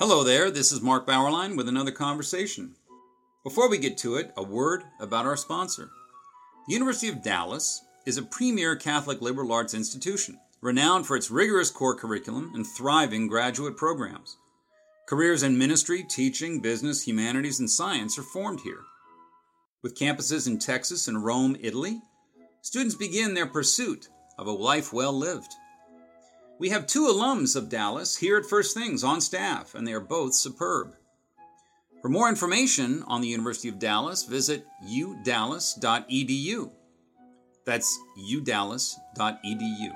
Hello 0.00 0.24
there, 0.24 0.50
this 0.50 0.72
is 0.72 0.80
Mark 0.80 1.06
Bauerlein 1.06 1.58
with 1.58 1.68
another 1.68 1.90
conversation. 1.90 2.74
Before 3.44 3.68
we 3.68 3.76
get 3.76 3.98
to 3.98 4.14
it, 4.14 4.32
a 4.34 4.42
word 4.42 4.84
about 4.98 5.26
our 5.26 5.36
sponsor. 5.36 5.90
The 6.66 6.72
University 6.72 7.10
of 7.10 7.22
Dallas 7.22 7.84
is 8.06 8.16
a 8.16 8.22
premier 8.22 8.76
Catholic 8.76 9.20
liberal 9.20 9.52
arts 9.52 9.74
institution, 9.74 10.40
renowned 10.62 11.06
for 11.06 11.16
its 11.16 11.30
rigorous 11.30 11.70
core 11.70 11.94
curriculum 11.94 12.50
and 12.54 12.66
thriving 12.66 13.26
graduate 13.26 13.76
programs. 13.76 14.38
Careers 15.06 15.42
in 15.42 15.58
ministry, 15.58 16.02
teaching, 16.02 16.60
business, 16.60 17.06
humanities, 17.06 17.60
and 17.60 17.68
science 17.68 18.18
are 18.18 18.22
formed 18.22 18.60
here. 18.60 18.84
With 19.82 19.98
campuses 19.98 20.46
in 20.46 20.58
Texas 20.58 21.08
and 21.08 21.22
Rome, 21.22 21.58
Italy, 21.60 22.00
students 22.62 22.94
begin 22.94 23.34
their 23.34 23.46
pursuit 23.46 24.08
of 24.38 24.46
a 24.46 24.50
life 24.50 24.94
well 24.94 25.12
lived. 25.12 25.52
We 26.60 26.68
have 26.68 26.86
two 26.86 27.06
alums 27.06 27.56
of 27.56 27.70
Dallas 27.70 28.18
here 28.18 28.36
at 28.36 28.44
First 28.44 28.76
Things 28.76 29.02
on 29.02 29.22
staff, 29.22 29.74
and 29.74 29.88
they 29.88 29.94
are 29.94 29.98
both 29.98 30.34
superb. 30.34 30.94
For 32.02 32.10
more 32.10 32.28
information 32.28 33.02
on 33.04 33.22
the 33.22 33.28
University 33.28 33.70
of 33.70 33.78
Dallas, 33.78 34.24
visit 34.24 34.66
udallas.edu. 34.86 36.70
That's 37.64 37.98
udallas.edu. 38.30 39.90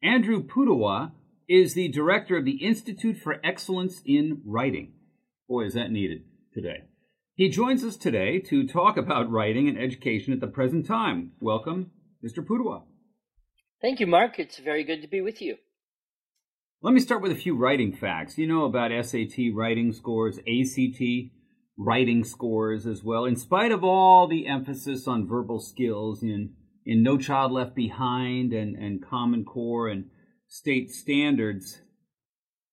Andrew 0.00 0.44
Pudewa 0.44 1.10
is 1.48 1.74
the 1.74 1.88
director 1.88 2.36
of 2.36 2.44
the 2.44 2.64
Institute 2.64 3.16
for 3.16 3.40
Excellence 3.42 4.00
in 4.06 4.42
Writing. 4.44 4.92
Boy, 5.48 5.64
is 5.64 5.74
that 5.74 5.90
needed 5.90 6.22
today. 6.54 6.84
He 7.34 7.48
joins 7.48 7.82
us 7.82 7.96
today 7.96 8.40
to 8.40 8.66
talk 8.66 8.98
about 8.98 9.30
writing 9.30 9.66
and 9.66 9.78
education 9.78 10.34
at 10.34 10.40
the 10.40 10.46
present 10.46 10.86
time. 10.86 11.32
Welcome, 11.40 11.90
Mr. 12.22 12.44
Pudewa. 12.44 12.82
Thank 13.80 14.00
you, 14.00 14.06
Mark. 14.06 14.38
It's 14.38 14.58
very 14.58 14.84
good 14.84 15.00
to 15.00 15.08
be 15.08 15.22
with 15.22 15.40
you. 15.40 15.56
Let 16.82 16.92
me 16.92 17.00
start 17.00 17.22
with 17.22 17.32
a 17.32 17.36
few 17.36 17.56
writing 17.56 17.90
facts. 17.90 18.36
You 18.36 18.46
know 18.46 18.66
about 18.66 18.90
SAT 19.06 19.54
writing 19.54 19.94
scores, 19.94 20.40
ACT 20.40 21.02
writing 21.78 22.22
scores 22.22 22.86
as 22.86 23.02
well. 23.02 23.24
In 23.24 23.36
spite 23.36 23.72
of 23.72 23.82
all 23.82 24.28
the 24.28 24.46
emphasis 24.46 25.08
on 25.08 25.26
verbal 25.26 25.58
skills 25.58 26.22
in, 26.22 26.52
in 26.84 27.02
No 27.02 27.16
Child 27.16 27.52
Left 27.52 27.74
Behind 27.74 28.52
and, 28.52 28.76
and 28.76 29.02
Common 29.02 29.46
Core 29.46 29.88
and 29.88 30.10
state 30.48 30.90
standards, 30.90 31.80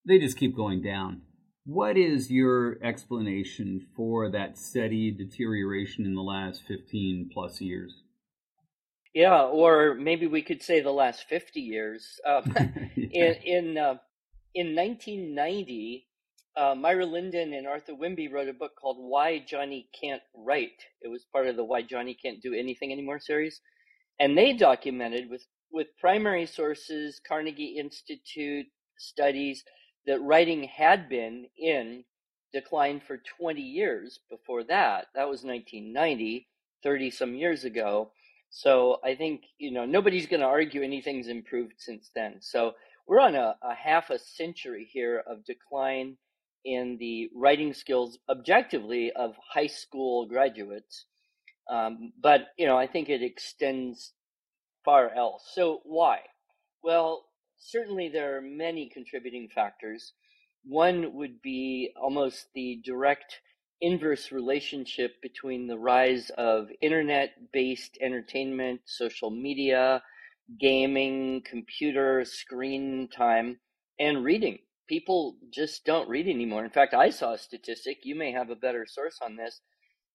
they 0.05 0.19
just 0.19 0.37
keep 0.37 0.53
going 0.53 0.81
down. 0.81 1.21
What 1.69 1.97
is 1.97 2.31
your 2.31 2.83
explanation 2.83 3.85
for 3.95 4.27
that 4.31 4.57
steady 4.57 5.11
deterioration 5.11 6.03
in 6.03 6.15
the 6.15 6.23
last 6.23 6.63
15 6.67 7.29
plus 7.31 7.61
years? 7.61 8.01
Yeah, 9.13 9.43
or 9.43 9.93
maybe 9.93 10.25
we 10.25 10.41
could 10.41 10.63
say 10.63 10.79
the 10.79 10.89
last 10.89 11.25
50 11.29 11.61
years. 11.61 12.19
Um, 12.25 12.55
Yeah. 13.11 13.33
in 13.43 13.67
in, 13.67 13.77
uh, 13.77 13.97
in 14.55 14.75
1990, 14.75 16.07
uh, 16.57 16.73
Myra 16.73 17.05
Linden 17.05 17.53
and 17.53 17.67
Arthur 17.67 17.93
Whimbey 17.93 18.33
wrote 18.33 18.49
a 18.49 18.53
book 18.53 18.71
called 18.81 18.97
Why 18.97 19.37
Johnny 19.37 19.89
Can't 19.93 20.23
Write. 20.33 20.81
It 21.03 21.09
was 21.09 21.23
part 21.31 21.45
of 21.45 21.55
the 21.55 21.63
Why 21.63 21.83
Johnny 21.83 22.15
Can't 22.15 22.41
Do 22.41 22.55
Anything 22.55 22.91
Anymore 22.91 23.19
series. 23.19 23.61
And 24.19 24.35
they 24.35 24.53
documented 24.53 25.29
with, 25.29 25.45
with 25.71 25.87
primary 26.01 26.47
sources, 26.47 27.21
Carnegie 27.27 27.77
Institute 27.77 28.65
studies, 28.97 29.63
that 30.09 30.19
writing 30.21 30.63
had 30.63 31.07
been 31.07 31.45
in 31.55 32.03
decline 32.51 32.99
for 33.05 33.21
20 33.39 33.61
years 33.61 34.19
before 34.27 34.63
that. 34.63 35.05
That 35.13 35.29
was 35.29 35.43
1990, 35.43 36.47
30 36.81 37.11
some 37.11 37.35
years 37.35 37.63
ago. 37.63 38.11
So 38.49 38.97
I 39.03 39.13
think, 39.13 39.43
you 39.59 39.69
know, 39.69 39.85
nobody's 39.85 40.25
going 40.25 40.39
to 40.39 40.47
argue 40.47 40.81
anything's 40.81 41.27
improved 41.27 41.75
since 41.77 42.09
then. 42.15 42.37
So 42.39 42.73
we're 43.05 43.19
on 43.19 43.35
a, 43.35 43.55
a 43.61 43.75
half 43.75 44.09
a 44.09 44.17
century 44.17 44.89
here 44.91 45.23
of 45.27 45.45
decline 45.45 46.17
in 46.65 46.97
the 46.99 47.29
writing 47.35 47.71
skills 47.71 48.17
objectively 48.27 49.11
of 49.11 49.35
high 49.53 49.67
school 49.67 50.25
graduates. 50.25 51.05
Um, 51.69 52.13
but, 52.19 52.47
you 52.57 52.65
know, 52.65 52.79
I 52.79 52.87
think 52.87 53.09
it 53.09 53.21
extends 53.21 54.13
far 54.83 55.13
else. 55.13 55.51
So 55.53 55.81
why? 55.83 56.21
Well, 56.81 57.25
certainly 57.59 58.09
there 58.09 58.37
are 58.37 58.41
many 58.41 58.89
contributing 58.89 59.49
factors. 59.53 60.13
One 60.63 61.13
would 61.13 61.41
be 61.41 61.93
almost 62.01 62.47
the 62.53 62.81
direct 62.83 63.41
inverse 63.81 64.31
relationship 64.31 65.21
between 65.21 65.67
the 65.67 65.77
rise 65.77 66.31
of 66.31 66.69
internet 66.81 67.51
based 67.51 67.97
entertainment, 68.01 68.81
social 68.85 69.29
media, 69.29 70.03
gaming, 70.59 71.41
computer 71.45 72.25
screen 72.25 73.07
time, 73.07 73.59
and 73.99 74.23
reading. 74.23 74.59
People 74.87 75.37
just 75.53 75.85
don't 75.85 76.09
read 76.09 76.27
anymore. 76.27 76.65
In 76.65 76.71
fact, 76.71 76.93
I 76.93 77.09
saw 77.11 77.33
a 77.33 77.37
statistic, 77.37 77.99
you 78.03 78.15
may 78.15 78.31
have 78.31 78.49
a 78.49 78.55
better 78.55 78.85
source 78.87 79.19
on 79.21 79.35
this, 79.35 79.61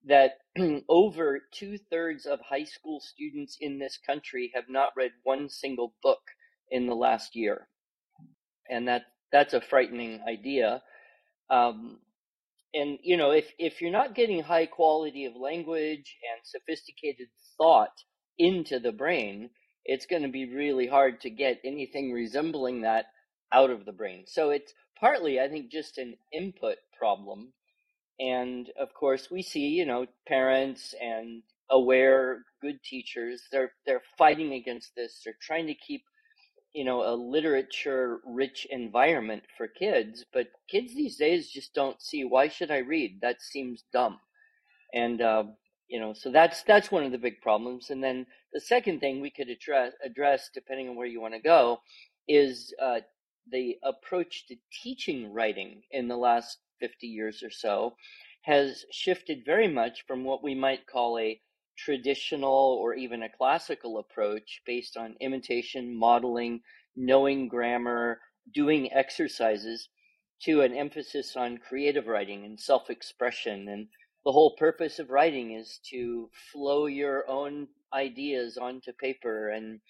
that 0.05 0.39
over 0.89 1.41
two 1.53 1.79
thirds 1.79 2.27
of 2.27 2.41
high 2.41 2.65
school 2.65 3.01
students 3.01 3.57
in 3.61 3.79
this 3.79 3.99
country 4.05 4.51
have 4.55 4.69
not 4.69 4.93
read 4.97 5.13
one 5.23 5.49
single 5.49 5.95
book 6.03 6.21
in 6.75 6.87
the 6.89 6.95
last 6.95 7.37
year. 7.37 7.69
And 8.69 8.89
that 8.89 9.03
that's 9.31 9.55
a 9.55 9.61
frightening 9.61 10.21
idea. 10.29 10.83
Um, 11.49 12.01
and 12.75 12.99
you 13.03 13.17
know, 13.17 13.31
if 13.31 13.53
if 13.59 13.81
you're 13.81 13.93
not 13.93 14.17
getting 14.17 14.43
high 14.43 14.67
quality 14.67 15.25
of 15.25 15.37
language 15.37 16.17
and 16.29 16.45
sophisticated 16.45 17.29
thought 17.57 17.97
into 18.39 18.81
the 18.81 18.91
brain, 18.93 19.51
it's 19.85 20.07
going 20.07 20.23
to 20.23 20.29
be 20.29 20.53
really 20.53 20.89
hard 20.89 21.21
to 21.21 21.31
get 21.31 21.61
anything 21.65 22.11
resembling 22.13 22.83
that 22.83 23.07
out 23.53 23.71
of 23.71 23.85
the 23.85 23.93
brain. 23.93 24.25
So 24.27 24.51
it's 24.51 24.75
partly, 24.99 25.39
I 25.39 25.49
think, 25.49 25.71
just 25.71 25.99
an 25.99 26.17
input 26.33 26.79
problem. 26.99 27.53
And 28.19 28.69
of 28.81 28.93
course, 28.95 29.31
we 29.31 29.43
see, 29.43 29.69
you 29.69 29.87
know, 29.87 30.07
parents 30.27 30.93
and 31.01 31.43
aware 31.71 32.43
good 32.61 32.83
teachers, 32.83 33.43
they're 33.53 33.73
they're 33.87 34.03
fighting 34.19 34.55
against 34.55 34.93
this. 34.97 35.21
They're 35.25 35.39
trying 35.41 35.69
to 35.69 35.75
keep 35.75 36.03
you 36.75 36.85
know 36.85 37.03
a 37.03 37.15
literature 37.15 38.21
rich 38.27 38.67
environment 38.71 39.45
for 39.57 39.69
kids 39.69 40.25
but 40.33 40.49
kids 40.69 40.95
these 40.95 41.17
days 41.17 41.49
just 41.49 41.73
don't 41.73 42.03
see 42.03 42.25
why 42.25 42.49
should 42.49 42.71
i 42.71 42.79
read? 42.79 43.21
That 43.21 43.41
seems 43.41 43.85
dumb. 43.93 44.19
And 44.93 45.21
uh, 45.23 45.45
you 45.89 46.01
know 46.01 46.13
so 46.13 46.31
that's 46.31 46.63
that's 46.65 46.91
one 46.91 47.05
of 47.05 47.13
the 47.13 47.19
big 47.19 47.41
problems. 47.41 47.91
And 47.91 48.03
then 48.03 48.27
the 48.53 48.61
second 48.61 49.01
thing 49.01 49.21
we 49.21 49.31
could 49.31 49.49
address 49.49 49.93
address 50.05 50.51
depending 50.53 50.89
on 50.89 50.97
where 50.97 51.07
you 51.07 51.21
want 51.21 51.35
to 51.35 51.41
go 51.41 51.79
is 52.29 52.75
uh, 52.83 53.01
the 53.51 53.77
approach 53.83 54.47
to 54.49 54.57
teaching 54.83 55.33
writing 55.33 55.83
in 55.91 56.09
the 56.09 56.17
last 56.17 56.59
50 56.81 57.07
years 57.07 57.43
or 57.43 57.51
so 57.51 57.95
has 58.43 58.85
shifted 58.91 59.45
very 59.45 59.69
much 59.69 60.05
from 60.07 60.25
what 60.25 60.43
we 60.43 60.55
might 60.55 60.87
call 60.87 61.19
a 61.19 61.41
traditional 61.77 62.79
or 62.81 62.95
even 62.95 63.23
a 63.23 63.29
classical 63.29 63.99
approach 63.99 64.63
based 64.67 64.97
on 64.97 65.17
imitation, 65.21 65.95
modeling, 65.95 66.61
knowing 66.97 67.49
grammar, 67.49 68.21
doing 68.53 68.93
exercises, 68.93 69.89
to 70.43 70.61
an 70.61 70.75
emphasis 70.75 71.37
on 71.37 71.59
creative 71.59 72.07
writing 72.07 72.45
and 72.45 72.59
self 72.61 72.91
expression. 72.91 73.69
And 73.69 73.89
the 74.25 74.33
whole 74.33 74.57
purpose 74.57 74.99
of 74.99 75.11
writing 75.11 75.53
is 75.53 75.81
to 75.91 76.29
flow 76.53 76.87
your 76.87 77.29
own 77.29 77.69
ideas 77.93 78.59
onto 78.59 78.93
paper 78.93 79.51
and 79.51 79.81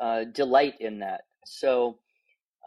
uh, 0.00 0.24
delight 0.24 0.74
in 0.80 1.00
that. 1.00 1.22
So 1.44 1.98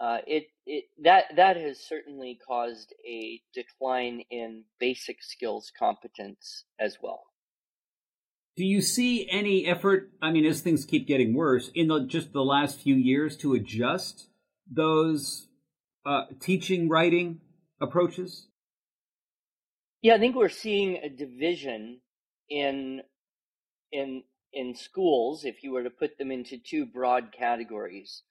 uh, 0.01 0.19
it, 0.25 0.45
it 0.65 0.85
that 1.03 1.25
that 1.35 1.57
has 1.57 1.79
certainly 1.79 2.39
caused 2.45 2.93
a 3.07 3.41
decline 3.53 4.21
in 4.31 4.63
basic 4.79 5.21
skills 5.21 5.71
competence 5.77 6.65
as 6.79 6.97
well. 7.01 7.28
Do 8.55 8.65
you 8.65 8.81
see 8.81 9.29
any 9.29 9.65
effort, 9.65 10.11
I 10.21 10.31
mean, 10.31 10.45
as 10.45 10.61
things 10.61 10.85
keep 10.85 11.07
getting 11.07 11.33
worse, 11.33 11.71
in 11.73 11.87
the, 11.87 12.05
just 12.05 12.33
the 12.33 12.43
last 12.43 12.79
few 12.79 12.95
years 12.95 13.37
to 13.37 13.53
adjust 13.53 14.27
those 14.69 15.47
uh, 16.05 16.25
teaching 16.39 16.89
writing 16.89 17.39
approaches? 17.81 18.47
Yeah, 20.01 20.15
I 20.15 20.19
think 20.19 20.35
we're 20.35 20.49
seeing 20.49 20.97
a 20.97 21.09
division 21.09 21.99
in 22.49 23.01
in 23.91 24.23
in 24.53 24.75
schools. 24.75 25.43
If 25.43 25.63
you 25.63 25.71
were 25.71 25.83
to 25.83 25.89
put 25.89 26.17
them 26.17 26.31
into 26.31 26.57
two 26.57 26.85
broad 26.85 27.33
categories, 27.37 28.23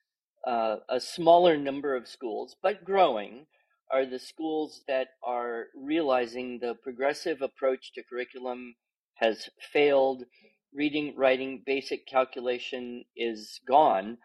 uh, 0.46 0.76
a 0.88 0.98
smaller 0.98 1.56
number 1.56 1.94
of 1.94 2.08
schools, 2.08 2.56
but 2.62 2.84
growing, 2.84 3.46
are 3.90 4.06
the 4.06 4.18
schools 4.18 4.82
that 4.88 5.08
are 5.22 5.66
realizing 5.74 6.58
the 6.58 6.74
progressive 6.82 7.42
approach 7.42 7.92
to 7.94 8.02
curriculum 8.02 8.74
has 9.20 9.48
failed. 9.72 10.24
Reading, 10.74 11.14
writing, 11.16 11.62
basic 11.64 12.06
calculation 12.06 13.04
is 13.16 13.60
gone. 13.66 14.18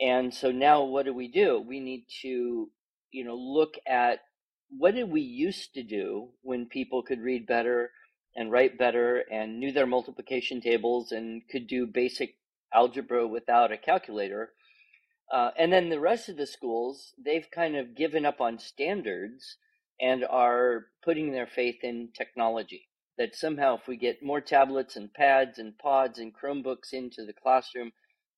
And 0.00 0.32
so 0.32 0.50
now 0.50 0.84
what 0.84 1.06
do 1.06 1.14
we 1.14 1.28
do? 1.28 1.60
We 1.60 1.80
need 1.80 2.06
to, 2.22 2.70
you 3.10 3.24
know, 3.24 3.34
look 3.34 3.74
at 3.86 4.20
what 4.70 4.94
did 4.94 5.10
we 5.10 5.22
used 5.22 5.74
to 5.74 5.82
do 5.82 6.28
when 6.42 6.66
people 6.66 7.02
could 7.02 7.20
read 7.20 7.46
better 7.46 7.90
and 8.36 8.52
write 8.52 8.78
better 8.78 9.24
and 9.30 9.58
knew 9.58 9.72
their 9.72 9.86
multiplication 9.86 10.60
tables 10.60 11.10
and 11.10 11.42
could 11.50 11.66
do 11.66 11.86
basic 11.86 12.36
algebra 12.72 13.26
without 13.26 13.72
a 13.72 13.78
calculator. 13.78 14.52
Uh, 15.32 15.50
and 15.58 15.72
then 15.72 15.88
the 15.88 16.00
rest 16.00 16.28
of 16.28 16.36
the 16.36 16.46
schools, 16.46 17.12
they've 17.22 17.50
kind 17.50 17.76
of 17.76 17.96
given 17.96 18.24
up 18.24 18.40
on 18.40 18.58
standards 18.58 19.56
and 20.00 20.24
are 20.24 20.86
putting 21.02 21.32
their 21.32 21.46
faith 21.46 21.82
in 21.82 22.10
technology. 22.16 22.87
That 23.18 23.34
somehow, 23.34 23.76
if 23.76 23.88
we 23.88 23.96
get 23.96 24.22
more 24.22 24.40
tablets 24.40 24.96
and 24.96 25.12
pads 25.12 25.58
and 25.58 25.76
pods 25.76 26.18
and 26.20 26.32
Chromebooks 26.32 26.92
into 26.92 27.26
the 27.26 27.32
classroom, 27.32 27.90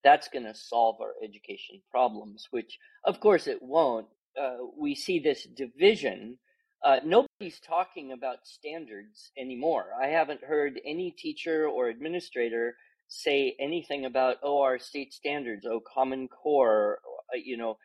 that's 0.03 0.29
going 0.29 0.47
to 0.47 0.55
solve 0.55 1.00
our 1.00 1.15
education 1.23 1.82
problems, 1.91 2.49
which 2.50 2.79
of 3.05 3.21
course 3.21 3.47
it 3.47 3.62
won't. 3.62 4.06
Uh, 4.41 4.56
we 4.79 4.94
see 4.94 5.19
this 5.19 5.44
division. 5.44 6.38
Uh, 6.82 7.00
nobody's 7.05 7.61
talking 7.61 8.12
about 8.12 8.47
standards 8.47 9.32
anymore. 9.37 9.88
I 10.03 10.06
haven't 10.06 10.43
heard 10.43 10.81
any 10.87 11.11
teacher 11.11 11.69
or 11.69 11.88
administrator 11.88 12.75
say 13.09 13.56
anything 13.61 14.06
about 14.06 14.37
oh 14.43 14.62
our 14.62 14.79
state 14.79 15.12
standards, 15.12 15.67
oh 15.67 15.81
Common 15.93 16.29
Core, 16.29 17.00
uh, 17.35 17.37
you 17.37 17.56
know, 17.56 17.76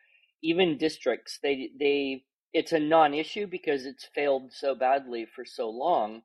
even 0.42 0.78
districts. 0.78 1.38
They 1.42 1.70
they 1.78 2.24
it's 2.54 2.72
a 2.72 2.80
non-issue 2.80 3.48
because 3.48 3.84
it's 3.84 4.08
failed 4.14 4.50
so 4.50 4.74
badly 4.74 5.26
for 5.26 5.44
so 5.44 5.68
long 5.68 6.22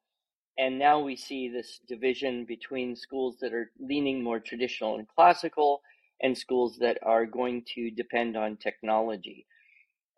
and 0.58 0.78
now 0.78 1.00
we 1.00 1.16
see 1.16 1.50
this 1.50 1.80
division 1.88 2.46
between 2.46 2.96
schools 2.96 3.38
that 3.42 3.54
are 3.54 3.72
leaning 3.80 4.24
more 4.24 4.40
traditional 4.40 4.96
and 4.96 5.08
classical 5.08 5.82
and 6.22 6.38
schools 6.38 6.78
that 6.80 6.98
are 7.04 7.26
going 7.26 7.64
to 7.76 7.90
depend 7.92 8.38
on 8.38 8.58
technology. 8.58 9.46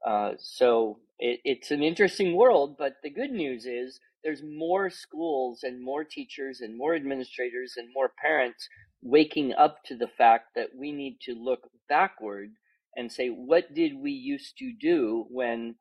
Uh, 0.05 0.31
so 0.37 0.99
it, 1.19 1.39
it's 1.45 1.71
an 1.71 1.81
interesting 1.81 2.35
world, 2.35 2.75
but 2.77 2.95
the 3.03 3.09
good 3.09 3.31
news 3.31 3.65
is 3.65 3.99
there's 4.23 4.41
more 4.43 4.89
schools 4.89 5.59
and 5.63 5.83
more 5.83 6.03
teachers 6.03 6.61
and 6.61 6.77
more 6.77 6.95
administrators 6.95 7.73
and 7.77 7.87
more 7.93 8.11
parents 8.21 8.67
waking 9.01 9.53
up 9.53 9.83
to 9.85 9.95
the 9.95 10.07
fact 10.07 10.47
that 10.55 10.69
we 10.77 10.91
need 10.91 11.17
to 11.21 11.33
look 11.33 11.69
backward 11.87 12.49
and 12.95 13.11
say, 13.11 13.27
what 13.27 13.73
did 13.73 13.93
we 13.95 14.11
used 14.11 14.57
to 14.57 14.73
do 14.79 15.25
when 15.29 15.75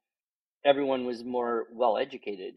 everyone 0.65 1.05
was 1.05 1.25
more 1.25 1.67
well 1.73 1.99
educated 1.99 2.55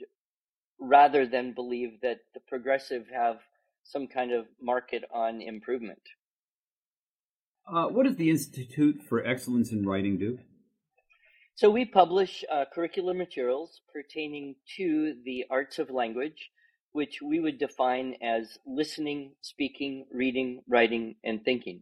rather 0.79 1.25
than 1.25 1.53
believe 1.53 2.01
that 2.01 2.19
the 2.33 2.39
progressive 2.47 3.05
have 3.13 3.37
some 3.83 4.07
kind 4.07 4.31
of 4.31 4.45
market 4.61 5.03
on 5.13 5.41
improvement. 5.41 6.01
Uh, 7.67 7.87
what 7.87 8.05
does 8.05 8.15
the 8.15 8.29
Institute 8.29 9.01
for 9.07 9.25
Excellence 9.25 9.71
in 9.71 9.85
Writing 9.85 10.17
do? 10.17 10.39
So 11.55 11.69
we 11.69 11.85
publish 11.85 12.43
uh, 12.51 12.65
curricular 12.75 13.15
materials 13.15 13.81
pertaining 13.93 14.55
to 14.77 15.15
the 15.23 15.45
arts 15.49 15.79
of 15.79 15.89
language, 15.89 16.51
which 16.91 17.19
we 17.23 17.39
would 17.39 17.57
define 17.57 18.15
as 18.21 18.57
listening, 18.67 19.31
speaking, 19.41 20.05
reading, 20.11 20.61
writing, 20.67 21.15
and 21.23 21.43
thinking. 21.45 21.81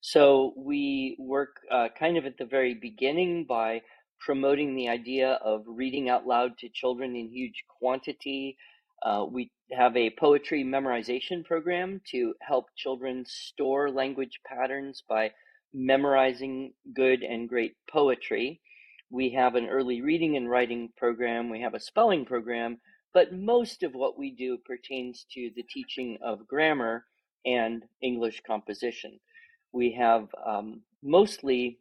So 0.00 0.52
we 0.56 1.16
work 1.18 1.56
uh, 1.70 1.88
kind 1.98 2.16
of 2.16 2.24
at 2.24 2.38
the 2.38 2.44
very 2.44 2.74
beginning 2.74 3.46
by 3.48 3.82
promoting 4.24 4.74
the 4.74 4.88
idea 4.88 5.38
of 5.44 5.62
reading 5.66 6.08
out 6.08 6.26
loud 6.26 6.56
to 6.58 6.68
children 6.70 7.14
in 7.14 7.28
huge 7.28 7.62
quantity. 7.68 8.56
Uh, 9.04 9.26
we 9.30 9.50
have 9.70 9.94
a 9.96 10.14
poetry 10.18 10.64
memorization 10.64 11.44
program 11.44 12.00
to 12.10 12.32
help 12.40 12.66
children 12.74 13.22
store 13.26 13.90
language 13.90 14.40
patterns 14.46 15.02
by 15.06 15.30
memorizing 15.74 16.72
good 16.94 17.22
and 17.22 17.48
great 17.50 17.74
poetry. 17.90 18.60
We 19.10 19.28
have 19.30 19.56
an 19.56 19.66
early 19.66 20.00
reading 20.00 20.36
and 20.38 20.48
writing 20.48 20.90
program. 20.96 21.50
We 21.50 21.60
have 21.60 21.74
a 21.74 21.80
spelling 21.80 22.24
program, 22.24 22.78
but 23.12 23.34
most 23.34 23.82
of 23.82 23.92
what 23.92 24.18
we 24.18 24.30
do 24.30 24.56
pertains 24.64 25.26
to 25.32 25.50
the 25.54 25.64
teaching 25.64 26.16
of 26.22 26.48
grammar 26.48 27.04
and 27.44 27.82
English 28.00 28.40
composition. 28.46 29.20
We 29.72 29.92
have 29.92 30.28
um, 30.46 30.80
mostly 31.02 31.78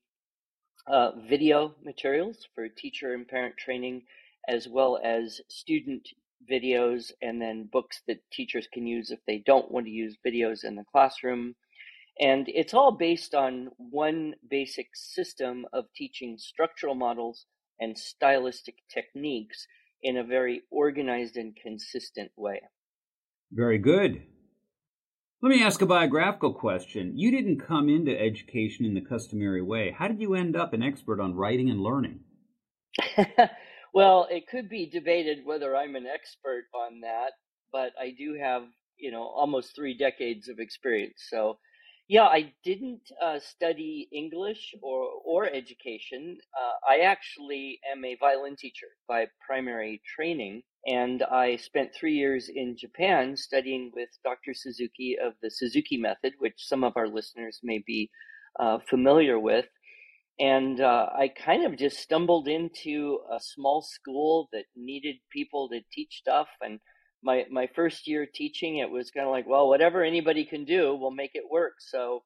uh, 0.87 1.11
video 1.29 1.75
materials 1.83 2.47
for 2.53 2.67
teacher 2.67 3.13
and 3.13 3.27
parent 3.27 3.55
training, 3.57 4.03
as 4.47 4.67
well 4.67 4.99
as 5.03 5.41
student 5.49 6.07
videos, 6.49 7.11
and 7.21 7.41
then 7.41 7.69
books 7.71 8.01
that 8.07 8.19
teachers 8.31 8.67
can 8.71 8.85
use 8.85 9.11
if 9.11 9.19
they 9.25 9.41
don't 9.45 9.71
want 9.71 9.85
to 9.85 9.91
use 9.91 10.17
videos 10.25 10.63
in 10.63 10.75
the 10.75 10.83
classroom. 10.91 11.55
And 12.19 12.47
it's 12.49 12.73
all 12.73 12.91
based 12.91 13.33
on 13.33 13.69
one 13.77 14.35
basic 14.49 14.87
system 14.93 15.65
of 15.73 15.85
teaching 15.95 16.37
structural 16.37 16.95
models 16.95 17.45
and 17.79 17.97
stylistic 17.97 18.75
techniques 18.93 19.67
in 20.03 20.17
a 20.17 20.23
very 20.23 20.61
organized 20.69 21.37
and 21.37 21.55
consistent 21.55 22.31
way. 22.35 22.61
Very 23.51 23.77
good. 23.77 24.23
Let 25.43 25.49
me 25.49 25.61
ask 25.61 25.81
a 25.81 25.85
biographical 25.85 26.53
question. 26.53 27.17
You 27.17 27.29
didn't 27.29 27.59
come 27.59 27.89
into 27.89 28.17
education 28.17 28.85
in 28.85 28.93
the 28.93 29.01
customary 29.01 29.61
way. 29.61 29.91
How 29.91 30.07
did 30.07 30.21
you 30.21 30.35
end 30.35 30.55
up 30.55 30.71
an 30.71 30.81
expert 30.81 31.19
on 31.19 31.35
writing 31.35 31.69
and 31.69 31.81
learning? 31.81 32.21
well, 33.93 34.25
it 34.31 34.47
could 34.47 34.69
be 34.69 34.89
debated 34.89 35.39
whether 35.43 35.75
I'm 35.75 35.97
an 35.97 36.05
expert 36.07 36.63
on 36.73 37.01
that, 37.01 37.33
but 37.73 37.91
I 37.99 38.11
do 38.17 38.37
have, 38.41 38.63
you 38.97 39.11
know, 39.11 39.23
almost 39.23 39.75
three 39.75 39.97
decades 39.97 40.47
of 40.47 40.59
experience. 40.59 41.25
So 41.29 41.57
yeah, 42.07 42.23
I 42.23 42.53
didn't 42.63 43.11
uh, 43.21 43.39
study 43.39 44.09
English 44.11 44.75
or 44.81 45.09
or 45.25 45.45
education. 45.45 46.37
Uh, 46.59 46.93
I 46.93 46.99
actually 47.03 47.79
am 47.89 48.03
a 48.03 48.17
violin 48.19 48.55
teacher 48.57 48.87
by 49.07 49.27
primary 49.45 50.01
training, 50.15 50.63
and 50.85 51.23
I 51.23 51.55
spent 51.55 51.95
three 51.95 52.13
years 52.15 52.49
in 52.53 52.75
Japan 52.77 53.37
studying 53.37 53.91
with 53.95 54.09
Dr. 54.23 54.53
Suzuki 54.53 55.17
of 55.21 55.33
the 55.41 55.49
Suzuki 55.49 55.97
Method, 55.97 56.33
which 56.39 56.55
some 56.57 56.83
of 56.83 56.93
our 56.97 57.07
listeners 57.07 57.59
may 57.63 57.81
be 57.87 58.09
uh, 58.59 58.79
familiar 58.89 59.39
with. 59.39 59.65
And 60.39 60.81
uh, 60.81 61.07
I 61.17 61.29
kind 61.29 61.65
of 61.65 61.77
just 61.77 61.99
stumbled 61.99 62.47
into 62.47 63.19
a 63.31 63.39
small 63.39 63.81
school 63.81 64.49
that 64.51 64.65
needed 64.75 65.17
people 65.31 65.69
to 65.69 65.79
teach 65.91 66.17
stuff, 66.19 66.47
and 66.61 66.79
my 67.23 67.45
my 67.49 67.67
first 67.75 68.07
year 68.07 68.25
teaching, 68.25 68.77
it 68.77 68.89
was 68.89 69.11
kind 69.11 69.25
of 69.25 69.31
like, 69.31 69.47
well, 69.47 69.67
whatever 69.67 70.03
anybody 70.03 70.45
can 70.45 70.65
do, 70.65 70.95
we'll 70.95 71.11
make 71.11 71.31
it 71.33 71.43
work. 71.49 71.75
So 71.79 72.23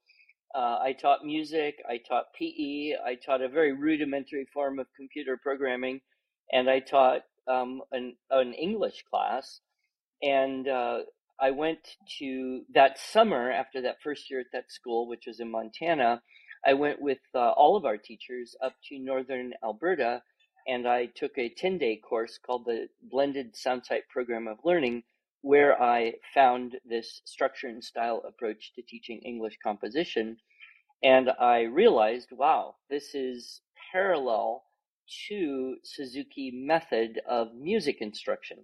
uh, 0.56 0.80
I 0.82 0.94
taught 0.94 1.26
music, 1.26 1.76
I 1.90 1.98
taught 1.98 2.34
PE, 2.38 2.94
I 3.06 3.16
taught 3.16 3.42
a 3.42 3.50
very 3.50 3.74
rudimentary 3.74 4.48
form 4.54 4.80
of 4.80 4.88
computer 4.96 5.38
programming, 5.38 6.02
and 6.52 6.70
I 6.70 6.80
taught 6.80 7.22
um, 7.48 7.82
an 7.92 8.16
an 8.32 8.54
English 8.54 9.04
class. 9.10 9.62
And 10.24 10.68
uh, 10.68 11.00
I 11.40 11.52
went 11.52 11.80
to 12.20 12.62
that 12.74 12.98
summer 12.98 13.52
after 13.52 13.82
that 13.84 13.98
first 14.04 14.30
year 14.32 14.40
at 14.40 14.48
that 14.54 14.72
school, 14.72 15.08
which 15.08 15.26
was 15.28 15.40
in 15.40 15.52
Montana. 15.52 16.22
I 16.66 16.74
went 16.74 17.00
with 17.00 17.20
uh, 17.36 17.52
all 17.52 17.78
of 17.78 17.86
our 17.86 17.98
teachers 17.98 18.56
up 18.64 18.74
to 18.90 18.98
northern 19.00 19.54
Alberta 19.64 20.24
and 20.68 20.88
I 20.88 21.06
took 21.06 21.38
a 21.38 21.50
10 21.50 21.78
day 21.78 21.96
course 21.96 22.38
called 22.38 22.66
the 22.66 22.90
Blended 23.02 23.54
Soundsight 23.54 24.08
Program 24.10 24.48
of 24.48 24.60
Learning, 24.66 25.04
where 25.42 25.82
I 25.82 26.16
found 26.34 26.78
this 26.84 27.22
structure 27.26 27.68
and 27.68 27.84
style 27.84 28.22
approach 28.28 28.74
to 28.74 28.82
teaching 28.82 29.20
English 29.20 29.58
composition. 29.64 30.38
And 31.04 31.30
I 31.40 31.62
realized, 31.62 32.30
wow, 32.32 32.76
this 32.90 33.16
is 33.16 33.62
parallel 33.92 34.64
to 35.30 35.78
Suzuki 35.84 36.52
method 36.52 37.22
of 37.28 37.56
music 37.56 38.02
instruction 38.02 38.58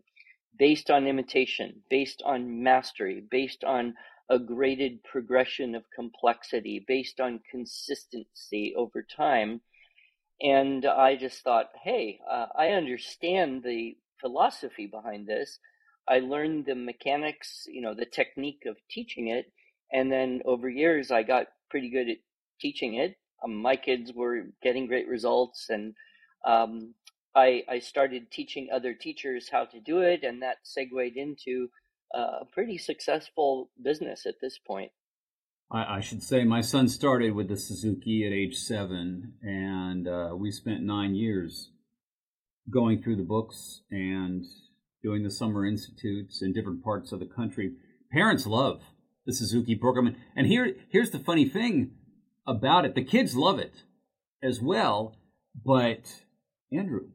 based 0.60 0.92
on 0.92 1.08
imitation, 1.08 1.82
based 1.90 2.22
on 2.26 2.62
mastery, 2.64 3.24
based 3.32 3.64
on 3.64 3.96
a 4.30 4.38
graded 4.38 5.04
progression 5.04 5.74
of 5.74 5.84
complexity, 5.96 6.84
based 6.86 7.20
on 7.20 7.40
consistency 7.50 8.74
over 8.76 9.02
time 9.04 9.62
and 10.42 10.86
I 10.86 11.16
just 11.16 11.42
thought, 11.44 11.70
hey, 11.84 12.20
uh, 12.30 12.48
I 12.58 12.70
understand 12.70 13.64
the 13.64 13.96
philosophy 14.20 14.88
behind 14.88 15.28
this. 15.28 15.60
I 16.08 16.20
learned 16.20 16.66
the 16.66 16.76
mechanics, 16.76 17.66
you 17.68 17.82
know, 17.82 17.94
the 17.94 18.06
technique 18.06 18.64
of 18.66 18.78
teaching 18.90 19.28
it. 19.28 19.52
And 19.92 20.12
then 20.12 20.42
over 20.46 20.70
years, 20.70 21.12
I 21.12 21.24
got 21.24 21.48
pretty 21.70 21.90
good 21.90 22.10
at 22.10 22.18
teaching 22.60 22.96
it. 22.96 23.16
Um, 23.44 23.56
my 23.56 23.76
kids 23.76 24.12
were 24.14 24.48
getting 24.62 24.88
great 24.88 25.08
results. 25.08 25.68
And 25.70 25.94
um, 26.46 26.94
I, 27.36 27.64
I 27.70 27.80
started 27.80 28.32
teaching 28.32 28.70
other 28.74 28.94
teachers 28.94 29.50
how 29.50 29.66
to 29.66 29.80
do 29.80 30.02
it. 30.02 30.24
And 30.24 30.42
that 30.42 30.58
segued 30.64 31.16
into 31.16 31.70
uh, 32.14 32.40
a 32.42 32.46
pretty 32.52 32.78
successful 32.78 33.70
business 33.82 34.26
at 34.26 34.36
this 34.42 34.58
point. 34.58 34.92
I, 35.74 35.98
I, 35.98 36.00
should 36.02 36.22
say 36.22 36.44
my 36.44 36.62
son 36.62 36.88
started 36.88 37.34
with 37.34 37.50
the 37.50 37.58
Suzuki 37.58 38.26
at 38.26 38.32
age 38.32 38.56
seven, 38.56 39.34
and 39.42 40.08
uh, 40.08 40.36
we 40.38 40.52
spent 40.52 40.84
nine 40.84 41.16
years 41.16 41.72
going 42.72 43.02
through 43.02 43.16
the 43.16 43.24
books 43.24 43.82
and 43.90 44.46
doing 45.02 45.24
the 45.24 45.32
summer 45.32 45.66
institutes 45.66 46.42
in 46.42 46.54
different 46.54 46.84
parts 46.84 47.12
of 47.12 47.20
the 47.20 47.26
country. 47.26 47.74
Parents 48.12 48.46
love 48.46 48.84
the 49.26 49.34
Suzuki 49.34 49.76
program, 49.76 50.16
and 50.36 50.46
here 50.46 50.76
here's 50.90 51.10
the 51.10 51.20
funny 51.20 51.50
thing 51.50 51.96
about 52.46 52.86
it: 52.86 52.94
the 52.94 53.04
kids 53.04 53.36
love 53.36 53.58
it 53.58 53.84
as 54.44 54.62
well. 54.62 55.18
But 55.66 56.24
Andrew, 56.72 57.10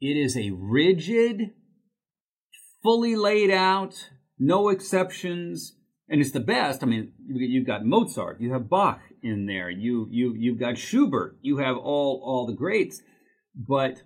it 0.00 0.16
is 0.16 0.36
a 0.36 0.52
rigid, 0.52 1.50
fully 2.82 3.16
laid 3.16 3.50
out, 3.50 4.10
no 4.38 4.68
exceptions 4.68 5.77
and 6.08 6.20
it's 6.20 6.30
the 6.30 6.40
best. 6.40 6.82
I 6.82 6.86
mean, 6.86 7.12
you've 7.26 7.66
got 7.66 7.84
Mozart, 7.84 8.40
you 8.40 8.52
have 8.52 8.68
Bach 8.68 9.00
in 9.22 9.46
there, 9.46 9.70
you 9.70 10.08
you 10.10 10.34
you've 10.36 10.58
got 10.58 10.78
Schubert, 10.78 11.36
you 11.42 11.58
have 11.58 11.76
all 11.76 12.22
all 12.24 12.46
the 12.46 12.54
greats, 12.54 13.02
but 13.54 14.02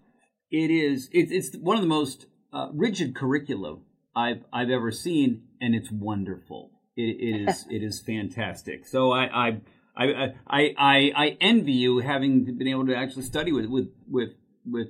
it 0.50 0.70
is 0.70 1.08
it's 1.12 1.30
it's 1.32 1.56
one 1.56 1.76
of 1.76 1.82
the 1.82 1.88
most 1.88 2.26
uh, 2.52 2.68
rigid 2.72 3.14
curricula 3.14 3.78
I've 4.16 4.44
I've 4.52 4.70
ever 4.70 4.90
seen, 4.90 5.44
and 5.60 5.74
it's 5.74 5.90
wonderful. 5.90 6.70
it, 6.96 7.16
it 7.20 7.48
is 7.48 7.66
it 7.70 7.82
is 7.82 8.00
fantastic. 8.00 8.86
So 8.86 9.12
I 9.12 9.48
I. 9.48 9.60
I, 9.94 10.06
I, 10.46 10.74
I, 10.78 11.12
I 11.14 11.36
envy 11.38 11.72
you 11.72 11.98
having 11.98 12.56
been 12.56 12.66
able 12.66 12.86
to 12.86 12.96
actually 12.96 13.24
study 13.24 13.52
with, 13.52 13.66
with, 13.66 13.88
with, 14.08 14.30
with 14.64 14.86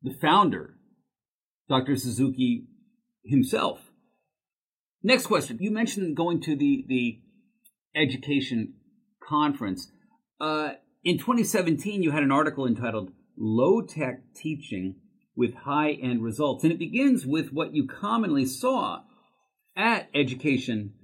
the 0.00 0.14
founder, 0.22 0.76
Dr. 1.68 1.96
Suzuki 1.96 2.68
himself. 3.24 3.80
Next 5.06 5.26
question. 5.26 5.58
You 5.60 5.70
mentioned 5.70 6.16
going 6.16 6.40
to 6.40 6.56
the, 6.56 6.86
the 6.88 7.20
education 7.94 8.72
conference. 9.22 9.92
Uh, 10.40 10.70
in 11.04 11.18
2017, 11.18 12.02
you 12.02 12.10
had 12.10 12.22
an 12.22 12.32
article 12.32 12.66
entitled 12.66 13.12
Low 13.36 13.82
Tech 13.82 14.22
Teaching 14.34 14.96
with 15.36 15.52
High 15.52 15.90
End 15.90 16.22
Results. 16.22 16.64
And 16.64 16.72
it 16.72 16.78
begins 16.78 17.26
with 17.26 17.52
what 17.52 17.74
you 17.74 17.86
commonly 17.86 18.46
saw 18.46 19.02
at 19.76 20.08
education 20.14 20.94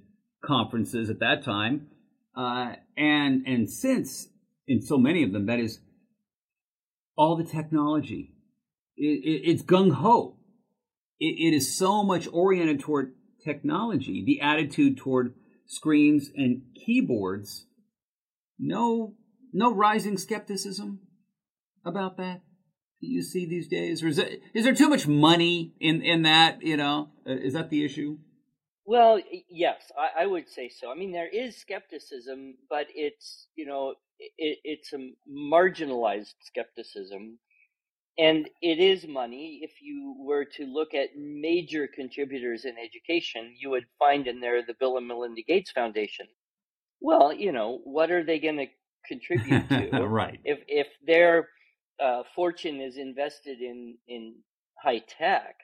conferences 0.43 1.11
at 1.11 1.19
that 1.19 1.43
time. 1.43 1.87
Uh, 2.35 2.73
and, 2.97 3.45
and 3.45 3.69
since, 3.69 4.29
in 4.67 4.81
so 4.81 4.97
many 4.97 5.21
of 5.21 5.31
them, 5.31 5.45
that 5.45 5.59
is 5.59 5.79
all 7.15 7.35
the 7.35 7.43
technology. 7.43 8.33
It, 8.97 9.23
it, 9.23 9.51
it's 9.51 9.61
gung 9.61 9.91
ho. 9.91 10.37
It, 11.19 11.53
it 11.53 11.55
is 11.55 11.77
so 11.77 12.01
much 12.01 12.27
oriented 12.31 12.79
toward 12.79 13.13
technology, 13.43 14.23
the 14.25 14.41
attitude 14.41 14.97
toward 14.97 15.33
screens 15.65 16.29
and 16.35 16.63
keyboards. 16.85 17.65
No, 18.59 19.15
no 19.53 19.73
rising 19.73 20.17
skepticism 20.17 20.99
about 21.85 22.17
that. 22.17 22.41
You 22.99 23.23
see 23.23 23.47
these 23.47 23.67
days, 23.67 24.03
or 24.03 24.09
is, 24.09 24.19
it, 24.19 24.41
is 24.53 24.63
there 24.63 24.75
too 24.75 24.87
much 24.87 25.07
money 25.07 25.73
in 25.79 26.03
in 26.03 26.21
that? 26.21 26.61
You 26.61 26.77
know, 26.77 27.09
uh, 27.27 27.31
is 27.33 27.53
that 27.53 27.71
the 27.71 27.83
issue? 27.83 28.19
Well, 28.85 29.19
yes, 29.49 29.91
I, 29.97 30.23
I, 30.23 30.25
would 30.27 30.47
say 30.49 30.69
so. 30.69 30.91
I 30.91 30.95
mean, 30.95 31.11
there 31.11 31.27
is 31.27 31.57
skepticism, 31.57 32.55
but 32.69 32.85
it's 32.93 33.47
you 33.55 33.65
know 33.65 33.95
it, 34.19 34.59
it's 34.63 34.93
a 34.93 34.97
marginalized 35.27 36.35
skepticism 36.41 37.39
and 38.17 38.49
it 38.61 38.79
is 38.79 39.07
money. 39.07 39.59
If 39.63 39.81
you 39.81 40.15
were 40.19 40.45
to 40.57 40.65
look 40.65 40.93
at 40.93 41.17
major 41.17 41.87
contributors 41.87 42.65
in 42.65 42.75
education, 42.77 43.53
you 43.57 43.69
would 43.69 43.85
find 43.97 44.27
in 44.27 44.39
there 44.39 44.61
the 44.65 44.75
Bill 44.79 44.97
and 44.97 45.07
Melinda 45.07 45.41
Gates 45.41 45.71
Foundation. 45.71 46.27
Well, 46.99 47.33
you 47.33 47.51
know, 47.51 47.79
what 47.83 48.11
are 48.11 48.23
they 48.23 48.39
going 48.39 48.57
to 48.57 48.67
contribute 49.07 49.67
to? 49.69 49.89
right. 50.07 50.39
If 50.43 50.59
if 50.67 50.87
their 51.05 51.49
uh, 51.99 52.23
fortune 52.35 52.81
is 52.81 52.97
invested 52.97 53.59
in 53.61 53.97
in 54.07 54.35
high 54.81 55.01
tech, 55.07 55.55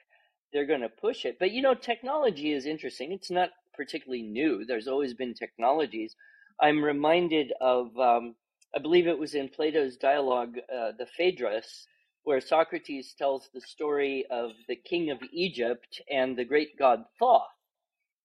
they're 0.52 0.66
going 0.66 0.80
to 0.80 0.88
push 0.88 1.24
it. 1.24 1.36
But 1.38 1.52
you 1.52 1.62
know, 1.62 1.74
technology 1.74 2.52
is 2.52 2.66
interesting. 2.66 3.12
It's 3.12 3.30
not 3.30 3.50
particularly 3.74 4.22
new. 4.22 4.64
There's 4.64 4.88
always 4.88 5.14
been 5.14 5.34
technologies. 5.34 6.16
I'm 6.60 6.82
reminded 6.82 7.52
of, 7.60 7.96
um, 7.98 8.34
I 8.74 8.80
believe 8.80 9.06
it 9.06 9.18
was 9.18 9.34
in 9.34 9.48
Plato's 9.48 9.96
dialogue, 9.96 10.56
uh, 10.58 10.92
the 10.98 11.06
Phaedrus, 11.16 11.86
where 12.24 12.40
Socrates 12.40 13.14
tells 13.16 13.48
the 13.52 13.60
story 13.60 14.24
of 14.30 14.50
the 14.68 14.76
king 14.76 15.10
of 15.10 15.18
Egypt 15.32 16.00
and 16.10 16.36
the 16.36 16.44
great 16.44 16.78
god 16.78 17.04
Thoth. 17.18 17.48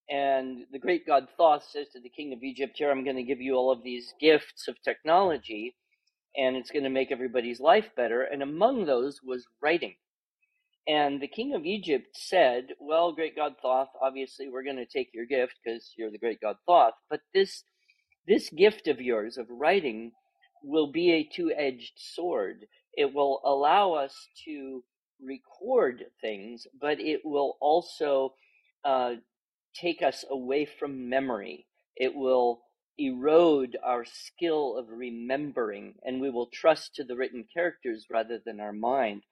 And 0.09 0.65
the 0.71 0.79
great 0.79 1.07
god 1.07 1.27
Thoth 1.37 1.63
says 1.63 1.89
to 1.93 2.01
the 2.01 2.09
king 2.09 2.33
of 2.33 2.43
Egypt, 2.43 2.73
Here, 2.77 2.91
I'm 2.91 3.03
going 3.03 3.15
to 3.15 3.23
give 3.23 3.41
you 3.41 3.55
all 3.55 3.71
of 3.71 3.83
these 3.83 4.13
gifts 4.19 4.67
of 4.67 4.81
technology, 4.83 5.75
and 6.35 6.55
it's 6.55 6.71
going 6.71 6.83
to 6.83 6.89
make 6.89 7.11
everybody's 7.11 7.59
life 7.59 7.89
better. 7.95 8.23
And 8.23 8.43
among 8.43 8.85
those 8.85 9.21
was 9.23 9.45
writing. 9.61 9.95
And 10.87 11.21
the 11.21 11.27
king 11.27 11.53
of 11.55 11.65
Egypt 11.65 12.07
said, 12.13 12.69
Well, 12.79 13.13
great 13.13 13.35
god 13.35 13.53
Thoth, 13.61 13.89
obviously 14.01 14.49
we're 14.49 14.63
going 14.63 14.75
to 14.75 14.85
take 14.85 15.11
your 15.13 15.25
gift 15.25 15.53
because 15.63 15.93
you're 15.97 16.11
the 16.11 16.17
great 16.17 16.41
god 16.41 16.57
Thoth, 16.67 16.95
but 17.09 17.21
this, 17.33 17.63
this 18.27 18.49
gift 18.49 18.87
of 18.87 18.99
yours 18.99 19.37
of 19.37 19.47
writing 19.49 20.11
will 20.61 20.91
be 20.91 21.11
a 21.11 21.23
two 21.23 21.53
edged 21.55 21.93
sword 21.95 22.65
it 22.95 23.13
will 23.13 23.41
allow 23.45 23.93
us 23.93 24.27
to 24.45 24.83
record 25.21 26.03
things, 26.21 26.67
but 26.79 26.99
it 26.99 27.21
will 27.23 27.57
also 27.61 28.33
uh, 28.85 29.13
take 29.75 30.01
us 30.01 30.23
away 30.29 30.65
from 30.65 31.09
memory. 31.09 31.65
It 31.95 32.13
will 32.15 32.61
erode 32.97 33.77
our 33.83 34.05
skill 34.05 34.77
of 34.77 34.87
remembering, 34.89 35.95
and 36.03 36.21
we 36.21 36.29
will 36.29 36.47
trust 36.47 36.95
to 36.95 37.03
the 37.03 37.15
written 37.15 37.45
characters 37.53 38.05
rather 38.11 38.39
than 38.45 38.59
our 38.59 38.73
mind. 38.73 39.23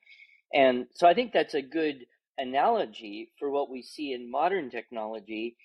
And 0.53 0.87
so 0.95 1.07
I 1.07 1.13
think 1.13 1.31
that's 1.31 1.53
a 1.53 1.61
good 1.61 2.05
analogy 2.37 3.31
for 3.37 3.51
what 3.51 3.69
we 3.69 3.81
see 3.81 4.13
in 4.13 4.31
modern 4.31 4.69
technology, 4.69 5.55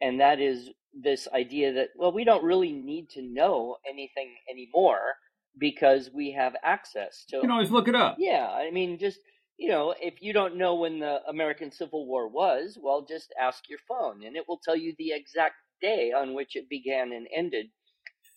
and 0.00 0.20
that 0.20 0.40
is 0.40 0.70
this 0.92 1.26
idea 1.34 1.72
that, 1.74 1.88
well, 1.96 2.12
we 2.12 2.24
don't 2.24 2.44
really 2.44 2.72
need 2.72 3.08
to 3.10 3.22
know 3.22 3.76
anything 3.88 4.34
anymore 4.50 5.16
because 5.58 6.10
we 6.12 6.32
have 6.32 6.54
access 6.62 7.24
to. 7.28 7.36
You 7.36 7.42
can 7.42 7.50
always 7.50 7.70
look 7.70 7.88
it 7.88 7.94
up. 7.94 8.16
Yeah, 8.18 8.48
I 8.48 8.70
mean, 8.70 8.98
just 8.98 9.20
you 9.58 9.68
know, 9.68 9.94
if 10.00 10.20
you 10.20 10.32
don't 10.32 10.56
know 10.56 10.74
when 10.74 10.98
the 11.00 11.20
American 11.28 11.72
Civil 11.72 12.06
War 12.06 12.28
was, 12.28 12.78
well, 12.80 13.06
just 13.08 13.32
ask 13.40 13.68
your 13.68 13.78
phone, 13.88 14.24
and 14.24 14.36
it 14.36 14.44
will 14.48 14.60
tell 14.62 14.76
you 14.76 14.94
the 14.98 15.12
exact 15.12 15.54
day 15.80 16.12
on 16.12 16.34
which 16.34 16.56
it 16.56 16.68
began 16.68 17.12
and 17.12 17.26
ended. 17.34 17.66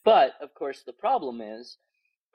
But 0.05 0.33
of 0.41 0.53
course, 0.53 0.83
the 0.85 0.93
problem 0.93 1.41
is 1.41 1.77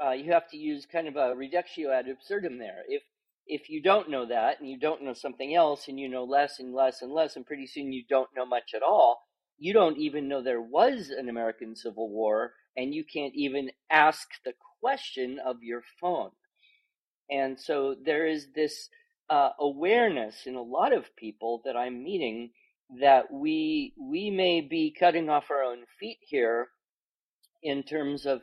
uh, 0.05 0.11
you 0.11 0.33
have 0.33 0.49
to 0.51 0.57
use 0.57 0.87
kind 0.87 1.09
of 1.09 1.17
a 1.17 1.35
reductio 1.35 1.91
ad 1.91 2.09
absurdum 2.09 2.59
there. 2.59 2.83
If 2.89 3.03
if 3.47 3.69
you 3.69 3.83
don't 3.83 4.11
know 4.11 4.27
that 4.27 4.61
and 4.61 4.69
you 4.69 4.79
don't 4.79 5.03
know 5.03 5.13
something 5.13 5.55
else 5.55 5.89
and 5.89 5.99
you 6.01 6.09
know 6.09 6.25
less 6.25 6.59
and 6.61 6.75
less 6.75 7.03
and 7.03 7.13
less 7.13 7.37
and 7.37 7.47
pretty 7.47 7.67
soon 7.67 7.93
you 7.93 8.03
don't 8.09 8.31
know 8.37 8.47
much 8.47 8.73
at 8.75 8.83
all 8.83 9.21
you 9.59 9.73
don't 9.73 9.99
even 9.99 10.29
know 10.29 10.43
there 10.43 10.63
was 10.63 11.11
an 11.11 11.29
american 11.29 11.77
civil 11.77 12.09
war 12.11 12.53
and 12.77 12.95
you 12.95 13.05
can't 13.05 13.35
even 13.35 13.71
ask 13.91 14.29
the 14.45 14.53
question 14.85 15.39
of 15.39 15.63
your 15.63 15.83
phone. 15.99 16.29
And 17.31 17.59
so 17.59 17.97
there 18.05 18.27
is 18.27 18.49
this 18.55 18.91
uh, 19.31 19.49
awareness 19.59 20.43
in 20.45 20.57
a 20.57 20.63
lot 20.63 20.93
of 20.93 21.17
people 21.17 21.63
that 21.65 21.75
I'm 21.75 22.05
meeting 22.05 22.51
that 23.01 23.33
we 23.33 23.95
we 23.99 24.29
may 24.29 24.61
be 24.61 24.95
cutting 25.01 25.31
off 25.31 25.51
our 25.51 25.63
own 25.63 25.85
feet 25.99 26.19
here 26.21 26.69
in 27.63 27.83
terms 27.83 28.27
of 28.27 28.43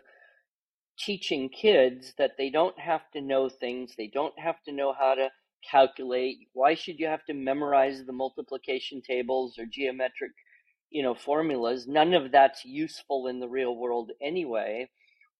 teaching 0.97 1.47
kids 1.49 2.13
that 2.17 2.31
they 2.39 2.49
don't 2.49 2.79
have 2.79 3.01
to 3.13 3.21
know 3.21 3.47
things, 3.47 3.93
they 3.95 4.09
don't 4.11 4.37
have 4.39 4.63
to 4.65 4.71
know 4.71 4.95
how 4.97 5.13
to 5.13 5.29
calculate. 5.69 6.37
Why 6.53 6.73
should 6.73 6.97
you 6.97 7.05
have 7.05 7.23
to 7.25 7.35
memorize 7.35 8.03
the 8.03 8.13
multiplication 8.13 9.03
tables 9.07 9.59
or 9.59 9.65
geometric, 9.71 10.31
you 10.89 11.03
know, 11.03 11.13
formulas? 11.13 11.87
None 11.87 12.15
of 12.15 12.31
that's 12.31 12.65
useful 12.65 13.27
in 13.27 13.39
the 13.39 13.47
real 13.47 13.75
world 13.75 14.09
anyway. 14.19 14.89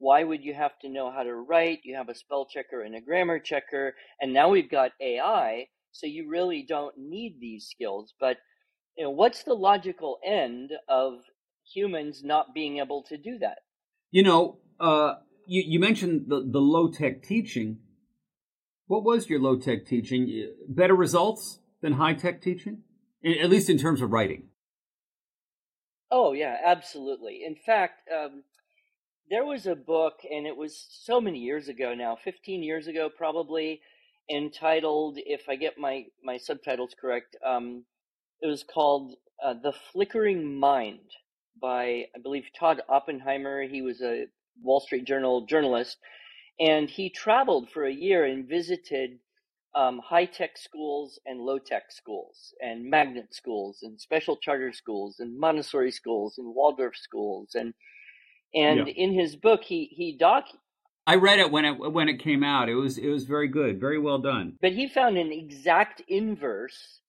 Why 0.02 0.24
would 0.24 0.44
you 0.44 0.56
have 0.56 0.80
to 0.80 0.90
know 0.90 1.12
how 1.12 1.22
to 1.22 1.36
write? 1.36 1.82
You 1.84 1.96
have 1.96 2.10
a 2.10 2.16
spell 2.16 2.48
checker 2.48 2.82
and 2.82 2.96
a 2.96 3.02
grammar 3.02 3.38
checker, 3.38 3.94
and 4.20 4.34
now 4.34 4.50
we've 4.50 4.70
got 4.70 4.94
AI, 5.00 5.68
so 5.92 6.08
you 6.08 6.28
really 6.28 6.66
don't 6.68 6.98
need 6.98 7.38
these 7.40 7.68
skills. 7.70 8.16
But 8.20 8.38
you 8.98 9.04
know, 9.04 9.12
what's 9.12 9.44
the 9.44 9.54
logical 9.54 10.18
end 10.26 10.72
of 10.90 11.20
humans 11.72 12.24
not 12.24 12.56
being 12.56 12.80
able 12.80 13.04
to 13.10 13.18
do 13.18 13.38
that? 13.42 13.60
You 14.10 14.24
know, 14.24 14.58
uh, 14.80 15.18
you, 15.46 15.62
you 15.68 15.80
mentioned 15.80 16.26
the, 16.30 16.48
the 16.52 16.60
low 16.60 16.90
tech 16.90 17.22
teaching. 17.22 17.78
What 18.88 19.04
was 19.04 19.30
your 19.30 19.40
low 19.40 19.60
tech 19.60 19.86
teaching? 19.86 20.52
Better 20.68 20.96
results 20.96 21.60
than 21.84 21.94
high 21.94 22.16
tech 22.16 22.42
teaching, 22.42 22.82
at 23.24 23.52
least 23.52 23.70
in 23.70 23.78
terms 23.78 24.02
of 24.02 24.12
writing. 24.12 24.48
Oh 26.10 26.34
yeah, 26.34 26.58
absolutely. 26.66 27.44
In 27.46 27.56
fact, 27.56 28.10
um, 28.12 28.44
there 29.32 29.46
was 29.46 29.66
a 29.66 29.76
book, 29.76 30.20
and 30.30 30.46
it 30.46 30.58
was 30.58 30.86
so 30.90 31.22
many 31.22 31.40
years 31.40 31.70
ago 31.70 31.96
now, 31.96 32.18
15 32.22 32.62
years 32.62 32.88
ago 32.88 33.10
probably, 33.10 33.80
entitled, 34.30 35.18
if 35.26 35.48
I 35.48 35.56
get 35.56 35.78
my, 35.78 36.06
my 36.22 36.38
subtitles 36.38 36.94
correct, 37.00 37.38
um, 37.46 37.86
it 38.42 38.48
was 38.48 38.64
called 38.64 39.14
uh, 39.44 39.54
The 39.54 39.72
Flickering 39.72 40.60
Mind 40.60 41.00
by, 41.62 42.08
I 42.14 42.20
believe, 42.22 42.44
Todd 42.60 42.82
Oppenheimer. 42.90 43.64
He 43.64 43.82
was 43.82 44.02
a 44.02 44.26
Wall 44.62 44.82
Street 44.82 45.06
Journal 45.06 45.46
journalist, 45.46 45.98
and 46.60 46.90
he 46.90 47.10
traveled 47.10 47.70
for 47.72 47.86
a 47.86 47.94
year 47.94 48.26
and 48.26 48.50
visited 48.50 49.20
um, 49.74 50.00
high 50.00 50.26
tech 50.26 50.58
schools 50.58 51.18
and 51.26 51.40
low 51.40 51.58
tech 51.58 51.84
schools, 51.90 52.54
and 52.62 52.84
magnet 52.84 53.34
schools, 53.34 53.80
and 53.84 54.00
special 54.00 54.36
charter 54.36 54.74
schools, 54.74 55.22
and 55.22 55.40
Montessori 55.40 55.92
schools, 55.92 56.38
and 56.38 56.54
Waldorf 56.54 56.98
schools, 56.98 57.52
and 57.56 57.74
and 58.54 58.88
yeah. 58.88 58.94
in 58.96 59.14
his 59.14 59.36
book, 59.36 59.64
he 59.64 59.90
he 59.92 60.18
doc. 60.18 60.46
I 61.08 61.16
read 61.16 61.40
it 61.40 61.52
when 61.52 61.66
it 61.66 61.74
when 61.78 62.10
it 62.10 62.22
came 62.22 62.44
out. 62.44 62.70
It 62.70 62.76
was 62.76 62.98
it 62.98 63.10
was 63.10 63.26
very 63.26 63.48
good, 63.48 63.80
very 63.80 64.00
well 64.00 64.20
done. 64.20 64.58
But 64.62 64.74
he 64.74 64.88
found 64.88 65.18
an 65.18 65.32
exact 65.32 66.02
inverse 66.08 67.00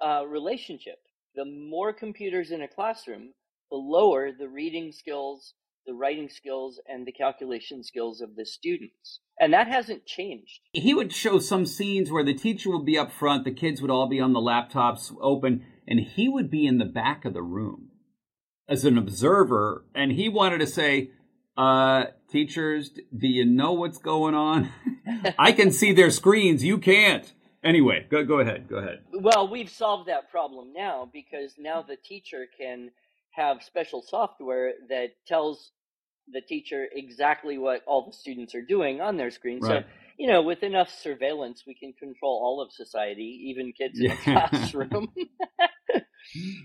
uh, 0.00 0.26
relationship. 0.26 0.98
The 1.34 1.44
more 1.44 1.92
computers 1.92 2.50
in 2.50 2.62
a 2.62 2.68
classroom, 2.68 3.34
the 3.70 3.76
lower 3.76 4.32
the 4.32 4.48
reading 4.48 4.92
skills, 4.92 5.54
the 5.86 5.94
writing 5.94 6.30
skills, 6.30 6.80
and 6.88 7.06
the 7.06 7.12
calculation 7.12 7.82
skills 7.82 8.20
of 8.20 8.36
the 8.36 8.46
students. 8.46 9.20
And 9.38 9.52
that 9.52 9.68
hasn't 9.68 10.06
changed. 10.06 10.60
He 10.72 10.94
would 10.94 11.12
show 11.12 11.38
some 11.38 11.66
scenes 11.66 12.10
where 12.10 12.24
the 12.24 12.32
teacher 12.32 12.70
would 12.70 12.86
be 12.86 12.96
up 12.96 13.12
front, 13.12 13.44
the 13.44 13.52
kids 13.52 13.82
would 13.82 13.90
all 13.90 14.08
be 14.08 14.18
on 14.18 14.32
the 14.32 14.40
laptops 14.40 15.14
open, 15.20 15.66
and 15.86 16.00
he 16.00 16.26
would 16.26 16.50
be 16.50 16.66
in 16.66 16.78
the 16.78 16.86
back 16.86 17.26
of 17.26 17.34
the 17.34 17.42
room 17.42 17.90
as 18.68 18.84
an 18.84 18.98
observer. 18.98 19.84
And 19.94 20.12
he 20.12 20.28
wanted 20.28 20.58
to 20.58 20.66
say, 20.66 21.10
uh, 21.56 22.06
teachers, 22.30 22.90
do 23.16 23.26
you 23.26 23.44
know 23.44 23.72
what's 23.72 23.98
going 23.98 24.34
on? 24.34 24.70
I 25.38 25.52
can 25.52 25.70
see 25.72 25.92
their 25.92 26.10
screens. 26.10 26.64
You 26.64 26.78
can't. 26.78 27.32
Anyway, 27.64 28.06
go, 28.10 28.24
go 28.24 28.40
ahead. 28.40 28.68
Go 28.68 28.76
ahead. 28.76 29.00
Well, 29.12 29.48
we've 29.48 29.70
solved 29.70 30.08
that 30.08 30.30
problem 30.30 30.72
now 30.72 31.08
because 31.12 31.54
now 31.58 31.82
the 31.82 31.96
teacher 31.96 32.46
can 32.58 32.90
have 33.32 33.62
special 33.62 34.02
software 34.02 34.72
that 34.88 35.08
tells 35.26 35.72
the 36.32 36.40
teacher 36.40 36.86
exactly 36.92 37.58
what 37.58 37.82
all 37.86 38.06
the 38.06 38.12
students 38.12 38.54
are 38.54 38.62
doing 38.62 39.00
on 39.00 39.16
their 39.16 39.30
screen. 39.30 39.60
Right. 39.60 39.84
So, 39.84 39.90
you 40.18 40.26
know, 40.28 40.42
with 40.42 40.62
enough 40.62 40.90
surveillance, 40.90 41.64
we 41.66 41.74
can 41.74 41.92
control 41.92 42.40
all 42.42 42.62
of 42.62 42.72
society, 42.72 43.48
even 43.50 43.72
kids 43.72 44.00
in 44.00 44.10
a 44.10 44.16
classroom. 44.48 45.08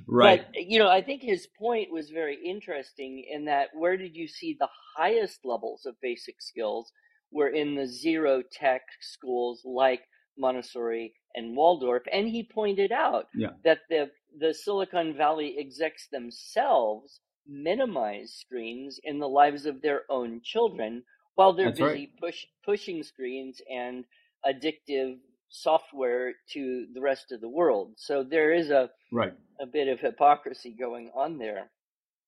right. 0.08 0.46
But, 0.54 0.64
you 0.64 0.80
know, 0.80 0.90
I 0.90 1.02
think 1.02 1.22
his 1.22 1.48
point 1.58 1.92
was 1.92 2.10
very 2.10 2.38
interesting 2.44 3.26
in 3.30 3.46
that 3.46 3.70
where 3.74 3.98
did 3.98 4.16
you 4.16 4.28
see 4.28 4.56
the 4.60 4.70
highest 4.98 5.40
levels 5.44 5.86
of 5.86 5.96
basic 6.02 6.42
skills 6.42 6.92
were 7.32 7.50
in 7.50 7.76
the 7.76 7.88
zero 7.88 8.44
tech 8.52 8.82
schools 9.00 9.62
like 9.64 10.02
Montessori 10.38 11.14
and 11.36 11.56
Waldorf. 11.56 12.04
And 12.12 12.28
he 12.28 12.44
pointed 12.44 12.92
out 12.92 13.28
yeah. 13.34 13.52
that 13.64 13.80
the, 13.90 14.10
the 14.40 14.54
Silicon 14.54 15.16
Valley 15.16 15.56
execs 15.58 16.08
themselves 16.12 17.22
minimize 17.48 18.34
screens 18.34 19.00
in 19.04 19.20
the 19.20 19.28
lives 19.28 19.66
of 19.66 19.82
their 19.82 20.04
own 20.10 20.42
children 20.44 21.04
while 21.36 21.54
they're 21.54 21.68
That's 21.68 21.80
busy 21.80 21.90
right. 21.90 22.20
push, 22.20 22.46
pushing 22.64 23.04
screens 23.04 23.62
and 23.72 24.06
addictive 24.46 25.18
software 25.52 26.34
to 26.54 26.88
the 26.94 27.02
rest 27.02 27.32
of 27.32 27.42
the 27.42 27.50
world. 27.50 27.94
So 27.98 28.24
there 28.24 28.54
is 28.54 28.70
a 28.70 28.90
right 29.12 29.34
a 29.60 29.66
bit 29.66 29.88
of 29.88 30.00
hypocrisy 30.00 30.76
going 30.78 31.12
on 31.16 31.38
there. 31.38 31.70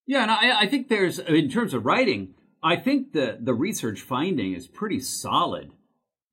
Yeah, 0.05 0.23
and 0.23 0.31
I, 0.31 0.61
I 0.61 0.67
think 0.67 0.89
there's 0.89 1.19
in 1.19 1.49
terms 1.49 1.73
of 1.73 1.85
writing, 1.85 2.35
I 2.61 2.75
think 2.75 3.13
the 3.13 3.37
the 3.39 3.53
research 3.53 4.01
finding 4.01 4.53
is 4.53 4.67
pretty 4.67 4.99
solid 4.99 5.71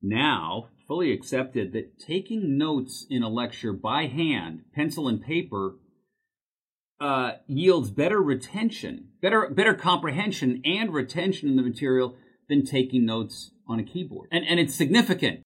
now, 0.01 0.69
fully 0.87 1.11
accepted 1.11 1.73
that 1.73 1.99
taking 1.99 2.57
notes 2.57 3.05
in 3.09 3.23
a 3.23 3.29
lecture 3.29 3.71
by 3.71 4.07
hand, 4.07 4.63
pencil 4.73 5.07
and 5.07 5.21
paper, 5.21 5.75
uh, 6.99 7.33
yields 7.47 7.89
better 7.89 8.21
retention, 8.21 9.09
better 9.21 9.49
better 9.49 9.73
comprehension 9.73 10.61
and 10.65 10.93
retention 10.93 11.47
in 11.47 11.55
the 11.55 11.63
material 11.63 12.15
than 12.49 12.65
taking 12.65 13.05
notes 13.05 13.51
on 13.67 13.79
a 13.79 13.83
keyboard, 13.83 14.27
and 14.31 14.45
and 14.45 14.59
it's 14.59 14.75
significant. 14.75 15.41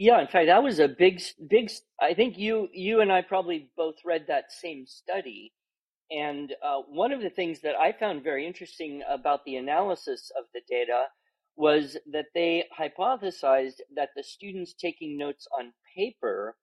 Yeah, 0.00 0.20
in 0.22 0.28
fact, 0.28 0.48
that 0.48 0.64
was 0.64 0.80
a 0.80 0.88
big, 0.88 1.22
big. 1.50 1.70
I 2.00 2.14
think 2.14 2.38
you, 2.38 2.68
you 2.74 3.02
and 3.02 3.12
I 3.12 3.22
probably 3.22 3.70
both 3.78 3.96
read 4.04 4.26
that 4.28 4.52
same 4.52 4.86
study, 4.86 5.54
and 6.10 6.54
uh, 6.64 6.82
one 6.88 7.12
of 7.12 7.22
the 7.22 7.30
things 7.30 7.60
that 7.62 7.76
I 7.76 7.92
found 7.92 8.24
very 8.24 8.46
interesting 8.46 9.02
about 9.08 9.44
the 9.44 9.56
analysis 9.56 10.32
of 10.38 10.46
the 10.54 10.62
data 10.70 11.06
was 11.56 11.98
that 12.12 12.26
they 12.34 12.64
hypothesized 12.78 13.80
that 13.96 14.10
the 14.16 14.24
students 14.24 14.74
taking 14.74 15.18
notes 15.18 15.48
on 15.58 15.72
paper 15.96 16.56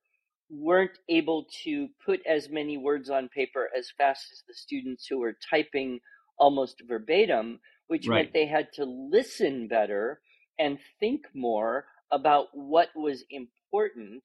weren't 0.50 1.00
able 1.10 1.46
to 1.66 1.90
put 2.06 2.22
as 2.28 2.50
many 2.50 2.78
words 2.78 3.10
on 3.10 3.30
paper 3.30 3.70
as 3.78 3.92
fast 3.98 4.28
as 4.34 4.44
the 4.48 4.56
students 4.56 5.08
who 5.08 5.20
were 5.20 5.38
typing 5.50 6.00
almost 6.40 6.84
verbatim, 6.88 7.60
which 7.88 8.10
Right. 8.10 8.12
meant 8.12 8.34
they 8.34 8.48
had 8.48 8.74
to 8.74 8.86
listen 8.86 9.68
better 9.70 10.22
and 10.60 10.80
think 11.00 11.26
more 11.36 11.86
about 12.12 12.48
what 12.54 12.90
was 12.96 13.24
important 13.30 14.24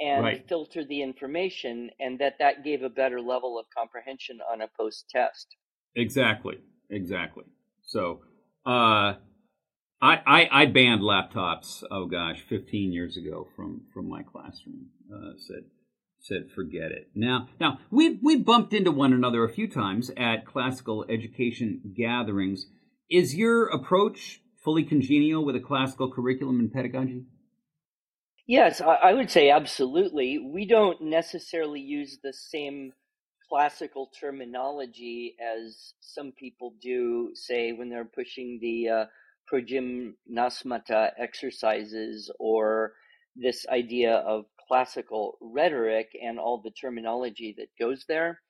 and 0.00 0.22
Right. 0.22 0.48
filter 0.48 0.84
the 0.84 1.02
information 1.02 1.90
and 2.00 2.18
that 2.20 2.34
that 2.38 2.64
gave 2.64 2.82
a 2.82 2.88
better 2.88 3.20
level 3.20 3.58
of 3.58 3.66
comprehension 3.76 4.38
on 4.50 4.60
a 4.62 4.68
post 4.76 5.08
test 5.10 5.56
Exactly, 5.94 6.58
exactly. 6.90 7.44
So, 7.82 8.20
uh, 8.64 9.14
I, 10.00 10.20
I 10.26 10.48
I 10.52 10.66
banned 10.66 11.02
laptops. 11.02 11.82
Oh 11.90 12.06
gosh, 12.06 12.42
fifteen 12.48 12.92
years 12.92 13.16
ago 13.16 13.48
from 13.56 13.82
from 13.92 14.08
my 14.08 14.22
classroom. 14.22 14.90
Uh, 15.12 15.32
said 15.36 15.64
said 16.20 16.50
forget 16.54 16.92
it. 16.92 17.10
Now 17.14 17.48
now 17.60 17.80
we 17.90 18.18
we 18.22 18.36
bumped 18.36 18.72
into 18.72 18.92
one 18.92 19.12
another 19.12 19.42
a 19.44 19.48
few 19.52 19.66
times 19.68 20.10
at 20.16 20.46
classical 20.46 21.04
education 21.08 21.94
gatherings. 21.96 22.66
Is 23.10 23.34
your 23.34 23.66
approach 23.68 24.40
fully 24.68 24.84
congenial 24.84 25.46
with 25.46 25.56
a 25.56 25.60
classical 25.60 26.12
curriculum 26.12 26.60
and 26.60 26.70
pedagogy? 26.70 27.24
yes 28.46 28.82
I, 28.82 29.14
would 29.14 29.30
say 29.30 29.48
absolutely 29.48 30.38
we 30.38 30.66
don't 30.66 31.00
necessarily 31.00 31.80
use 31.80 32.18
the 32.22 32.34
same 32.34 32.92
classical 33.48 34.10
terminology 34.20 35.36
as 35.40 35.94
some 36.00 36.32
people 36.32 36.74
do 36.82 37.30
say 37.32 37.72
when 37.72 37.88
they're 37.88 38.04
pushing 38.04 38.58
the 38.60 38.88
uh, 38.90 39.04
progymnasmata 39.50 41.12
exercises 41.18 42.30
or 42.38 42.92
this 43.36 43.64
idea 43.72 44.16
of 44.16 44.44
classical 44.68 45.38
rhetoric 45.40 46.10
and 46.22 46.38
all 46.38 46.60
the 46.62 46.72
terminology 46.72 47.54
that 47.56 47.68
goes 47.82 48.04
there. 48.06 48.42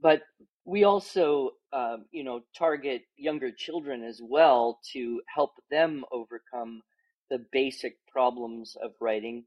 But 0.00 0.22
we 0.66 0.82
also, 0.82 1.50
um, 1.72 2.06
you 2.10 2.24
know, 2.24 2.40
target 2.58 3.02
younger 3.16 3.52
children 3.52 4.02
as 4.02 4.20
well 4.22 4.80
to 4.92 5.22
help 5.32 5.52
them 5.70 6.04
overcome 6.10 6.82
the 7.30 7.44
basic 7.52 7.96
problems 8.10 8.76
of 8.82 8.90
writing. 9.00 9.44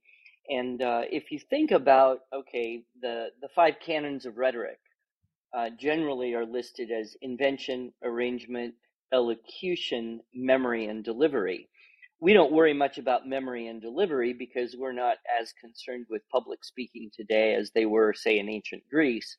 And 0.49 0.81
uh, 0.81 1.01
if 1.11 1.29
you 1.29 1.39
think 1.49 1.71
about, 1.71 2.19
okay, 2.33 2.83
the, 3.01 3.27
the 3.41 3.49
five 3.53 3.75
canons 3.85 4.25
of 4.25 4.37
rhetoric 4.37 4.79
uh, 5.55 5.69
generally 5.77 6.33
are 6.33 6.45
listed 6.45 6.89
as 6.89 7.15
invention, 7.21 7.91
arrangement, 8.03 8.73
elocution, 9.13 10.21
memory, 10.33 10.85
and 10.85 11.03
delivery. 11.03 11.67
We 12.21 12.33
don't 12.33 12.53
worry 12.53 12.73
much 12.73 12.97
about 12.97 13.27
memory 13.27 13.67
and 13.67 13.81
delivery 13.81 14.33
because 14.33 14.75
we're 14.77 14.93
not 14.93 15.17
as 15.39 15.53
concerned 15.59 16.05
with 16.09 16.21
public 16.31 16.63
speaking 16.63 17.09
today 17.13 17.55
as 17.55 17.71
they 17.71 17.85
were, 17.85 18.13
say, 18.13 18.39
in 18.39 18.49
ancient 18.49 18.83
Greece. 18.89 19.37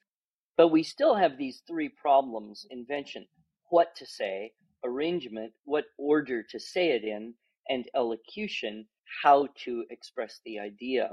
But 0.60 0.68
we 0.68 0.82
still 0.82 1.14
have 1.14 1.38
these 1.38 1.62
three 1.66 1.88
problems 1.88 2.66
invention, 2.68 3.26
what 3.70 3.96
to 3.96 4.04
say, 4.04 4.52
arrangement, 4.84 5.54
what 5.64 5.86
order 5.96 6.42
to 6.42 6.60
say 6.60 6.90
it 6.90 7.02
in, 7.02 7.32
and 7.70 7.88
elocution, 7.94 8.86
how 9.22 9.48
to 9.64 9.86
express 9.88 10.38
the 10.44 10.58
idea. 10.58 11.12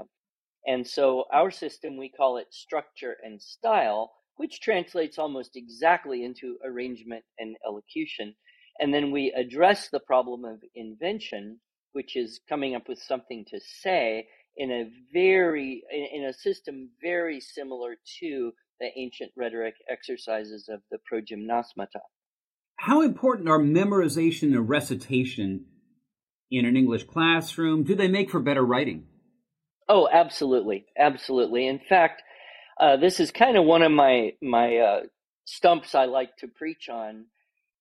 And 0.66 0.86
so 0.86 1.24
our 1.32 1.50
system, 1.50 1.96
we 1.96 2.10
call 2.10 2.36
it 2.36 2.52
structure 2.52 3.16
and 3.22 3.40
style, 3.40 4.12
which 4.36 4.60
translates 4.60 5.18
almost 5.18 5.56
exactly 5.56 6.26
into 6.26 6.58
arrangement 6.62 7.24
and 7.38 7.56
elocution. 7.66 8.34
And 8.80 8.92
then 8.92 9.10
we 9.10 9.32
address 9.34 9.88
the 9.88 10.00
problem 10.00 10.44
of 10.44 10.62
invention, 10.74 11.58
which 11.92 12.16
is 12.16 12.38
coming 12.50 12.74
up 12.74 12.86
with 12.86 12.98
something 12.98 13.46
to 13.48 13.58
say 13.60 14.28
in 14.58 14.70
a 14.70 14.90
very, 15.10 15.84
in 15.90 16.26
a 16.26 16.34
system 16.34 16.90
very 17.00 17.40
similar 17.40 17.96
to 18.20 18.52
the 18.80 18.88
ancient 18.96 19.32
rhetoric 19.36 19.74
exercises 19.90 20.68
of 20.68 20.80
the 20.90 20.98
progymnasmata. 21.10 22.00
How 22.76 23.02
important 23.02 23.48
are 23.48 23.58
memorization 23.58 24.54
and 24.54 24.68
recitation 24.68 25.66
in 26.50 26.64
an 26.64 26.76
English 26.76 27.04
classroom? 27.04 27.82
Do 27.82 27.94
they 27.94 28.08
make 28.08 28.30
for 28.30 28.40
better 28.40 28.64
writing? 28.64 29.06
Oh, 29.88 30.08
absolutely, 30.10 30.86
absolutely. 30.98 31.66
In 31.66 31.80
fact, 31.88 32.22
uh, 32.80 32.96
this 32.96 33.20
is 33.20 33.30
kind 33.30 33.56
of 33.56 33.64
one 33.64 33.82
of 33.82 33.90
my 33.90 34.32
my 34.40 34.76
uh, 34.76 35.00
stumps 35.44 35.94
I 35.94 36.04
like 36.04 36.36
to 36.38 36.48
preach 36.48 36.88
on. 36.88 37.24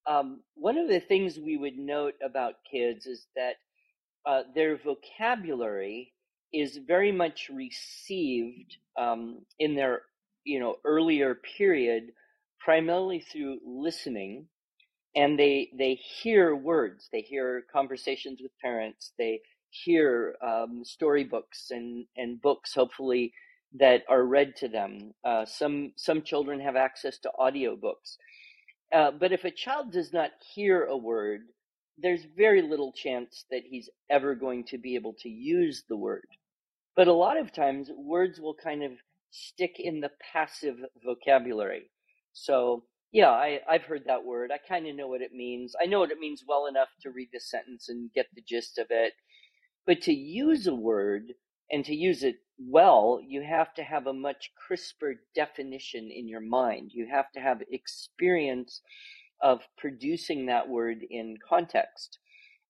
Um, 0.10 0.42
one 0.56 0.78
of 0.78 0.88
the 0.88 1.02
things 1.02 1.38
we 1.38 1.58
would 1.58 1.78
note 1.78 2.14
about 2.26 2.54
kids 2.72 3.06
is 3.06 3.28
that 3.36 3.56
uh, 4.26 4.44
their 4.56 4.78
vocabulary 4.78 6.14
is 6.54 6.80
very 6.88 7.12
much 7.12 7.52
received 7.54 8.78
um, 8.98 9.46
in 9.60 9.76
their 9.76 10.02
you 10.48 10.60
know 10.62 10.78
earlier 10.86 11.36
period 11.58 12.06
primarily 12.62 13.22
through 13.22 13.60
listening 13.68 14.48
and 15.16 15.38
they 15.38 15.70
they 15.78 15.96
hear 15.96 16.56
words. 16.56 17.10
They 17.12 17.22
hear 17.22 17.64
conversations 17.72 18.40
with 18.42 18.52
parents. 18.62 19.14
They 19.18 19.42
hear 19.70 20.36
um, 20.46 20.84
storybooks 20.84 21.68
and 21.72 22.06
and 22.18 22.42
books 22.42 22.74
hopefully 22.74 23.34
that 23.80 24.04
are 24.10 24.26
read 24.26 24.56
to 24.58 24.68
them. 24.68 25.14
Uh, 25.26 25.46
some 25.46 25.94
some 25.98 26.22
children 26.22 26.60
have 26.62 26.76
access 26.76 27.18
to 27.20 27.32
audiobooks. 27.40 28.18
Uh, 28.94 29.12
but 29.12 29.32
if 29.34 29.46
a 29.46 29.52
child 29.52 29.92
does 29.92 30.14
not 30.14 30.32
hear 30.56 30.86
a 30.86 30.98
word 30.98 31.42
there's 32.00 32.26
very 32.38 32.62
little 32.64 32.92
chance 32.94 33.46
that 33.52 33.64
he's 33.70 33.90
ever 34.10 34.36
going 34.36 34.64
to 34.66 34.78
be 34.78 34.96
able 34.96 35.14
to 35.14 35.30
use 35.30 35.84
the 35.90 35.98
word. 35.98 36.26
But 36.96 37.08
a 37.08 37.14
lot 37.14 37.38
of 37.40 37.54
times 37.54 37.90
words 37.98 38.40
will 38.40 38.56
kind 38.56 38.84
of 38.84 38.92
stick 39.32 39.76
in 39.80 40.02
the 40.02 40.12
passive 40.34 40.78
vocabulary 41.06 41.90
so 42.34 42.84
yeah, 43.14 43.32
I, 43.32 43.62
I've 43.70 43.86
heard 43.86 44.04
that 44.08 44.26
word. 44.26 44.52
I 44.54 44.60
kind 44.60 44.88
of 44.88 44.96
know 44.96 45.08
what 45.10 45.24
it 45.24 45.34
means. 45.34 45.76
I 45.82 45.88
know 45.88 46.00
what 46.02 46.12
it 46.12 46.20
means 46.20 46.44
well 46.48 46.68
enough 46.68 46.90
to 47.02 47.12
read 47.12 47.30
the 47.34 47.42
sentence 47.42 47.90
and 47.90 48.14
get 48.14 48.28
the 48.36 48.44
gist 48.48 48.78
of 48.80 48.88
it. 48.92 49.14
But 49.86 50.02
to 50.04 50.14
use 50.14 50.68
a 50.68 50.76
word 50.76 51.34
and 51.72 51.86
to 51.86 51.96
use 51.96 52.24
it 52.24 52.38
well, 52.60 53.22
you 53.26 53.44
have 53.44 53.74
to 53.76 53.84
have 53.84 54.08
a 54.08 54.14
much 54.14 54.52
crisper 54.58 55.16
definition 55.36 56.12
in 56.12 56.28
your 56.28 56.42
mind. 56.42 56.92
You 56.94 57.08
have 57.12 57.32
to 57.34 57.42
have 57.42 57.62
experience 57.72 58.82
of 59.42 59.62
producing 59.78 60.48
that 60.48 60.70
word 60.70 61.00
in 61.10 61.38
context. 61.48 62.20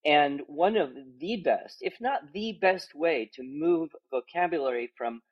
And 0.06 0.42
one 0.48 0.76
of 0.76 0.90
the 1.20 1.38
best, 1.44 1.78
if 1.82 1.94
not 2.00 2.32
the 2.34 2.58
best 2.60 2.94
way 2.94 3.30
to 3.34 3.44
move 3.44 3.90
vocabulary 4.10 4.92
from 4.98 5.22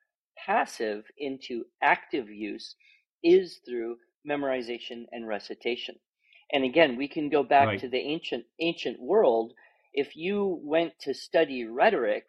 passive 0.47 1.03
into 1.17 1.65
active 1.83 2.29
use 2.29 2.75
is 3.23 3.59
through 3.65 3.97
memorization 4.27 5.05
and 5.11 5.27
recitation. 5.27 5.95
And 6.51 6.63
again, 6.63 6.95
we 6.95 7.09
can 7.09 7.29
go 7.29 7.43
back 7.43 7.67
right. 7.67 7.79
to 7.81 7.89
the 7.89 7.97
ancient 7.97 8.45
ancient 8.59 9.01
world. 9.01 9.53
If 9.93 10.15
you 10.15 10.59
went 10.63 10.93
to 11.01 11.13
study 11.13 11.65
rhetoric, 11.65 12.25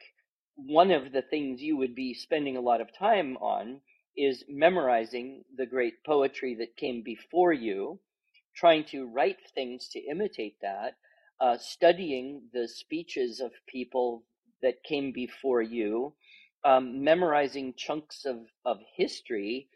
one 0.56 0.90
of 0.90 1.12
the 1.12 1.22
things 1.22 1.62
you 1.62 1.76
would 1.76 1.94
be 1.94 2.12
spending 2.12 2.56
a 2.56 2.60
lot 2.60 2.80
of 2.80 2.92
time 2.92 3.36
on 3.36 3.80
is 4.16 4.44
memorizing 4.48 5.44
the 5.56 5.66
great 5.66 6.02
poetry 6.04 6.56
that 6.56 6.76
came 6.76 7.02
before 7.04 7.52
you, 7.52 8.00
trying 8.56 8.84
to 8.86 9.06
write 9.06 9.38
things 9.54 9.88
to 9.90 10.00
imitate 10.00 10.56
that, 10.60 10.94
uh, 11.40 11.56
studying 11.56 12.42
the 12.52 12.66
speeches 12.66 13.38
of 13.38 13.52
people 13.68 14.24
that 14.60 14.82
came 14.82 15.12
before 15.12 15.62
you, 15.62 16.14
um, 16.64 17.02
memorizing 17.04 17.74
chunks 17.76 18.24
of, 18.24 18.38
of 18.64 18.78
history, 18.96 19.68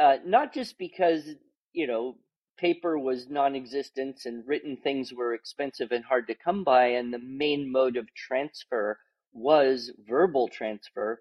uh, 0.00 0.16
not 0.24 0.52
just 0.54 0.78
because, 0.78 1.28
you 1.72 1.86
know, 1.86 2.16
paper 2.58 2.98
was 2.98 3.28
non 3.28 3.54
existent 3.54 4.20
and 4.24 4.46
written 4.46 4.76
things 4.76 5.12
were 5.12 5.34
expensive 5.34 5.90
and 5.92 6.04
hard 6.04 6.26
to 6.28 6.34
come 6.34 6.64
by, 6.64 6.86
and 6.86 7.12
the 7.12 7.18
main 7.18 7.70
mode 7.70 7.96
of 7.96 8.12
transfer 8.14 8.98
was 9.32 9.90
verbal 10.08 10.48
transfer, 10.48 11.20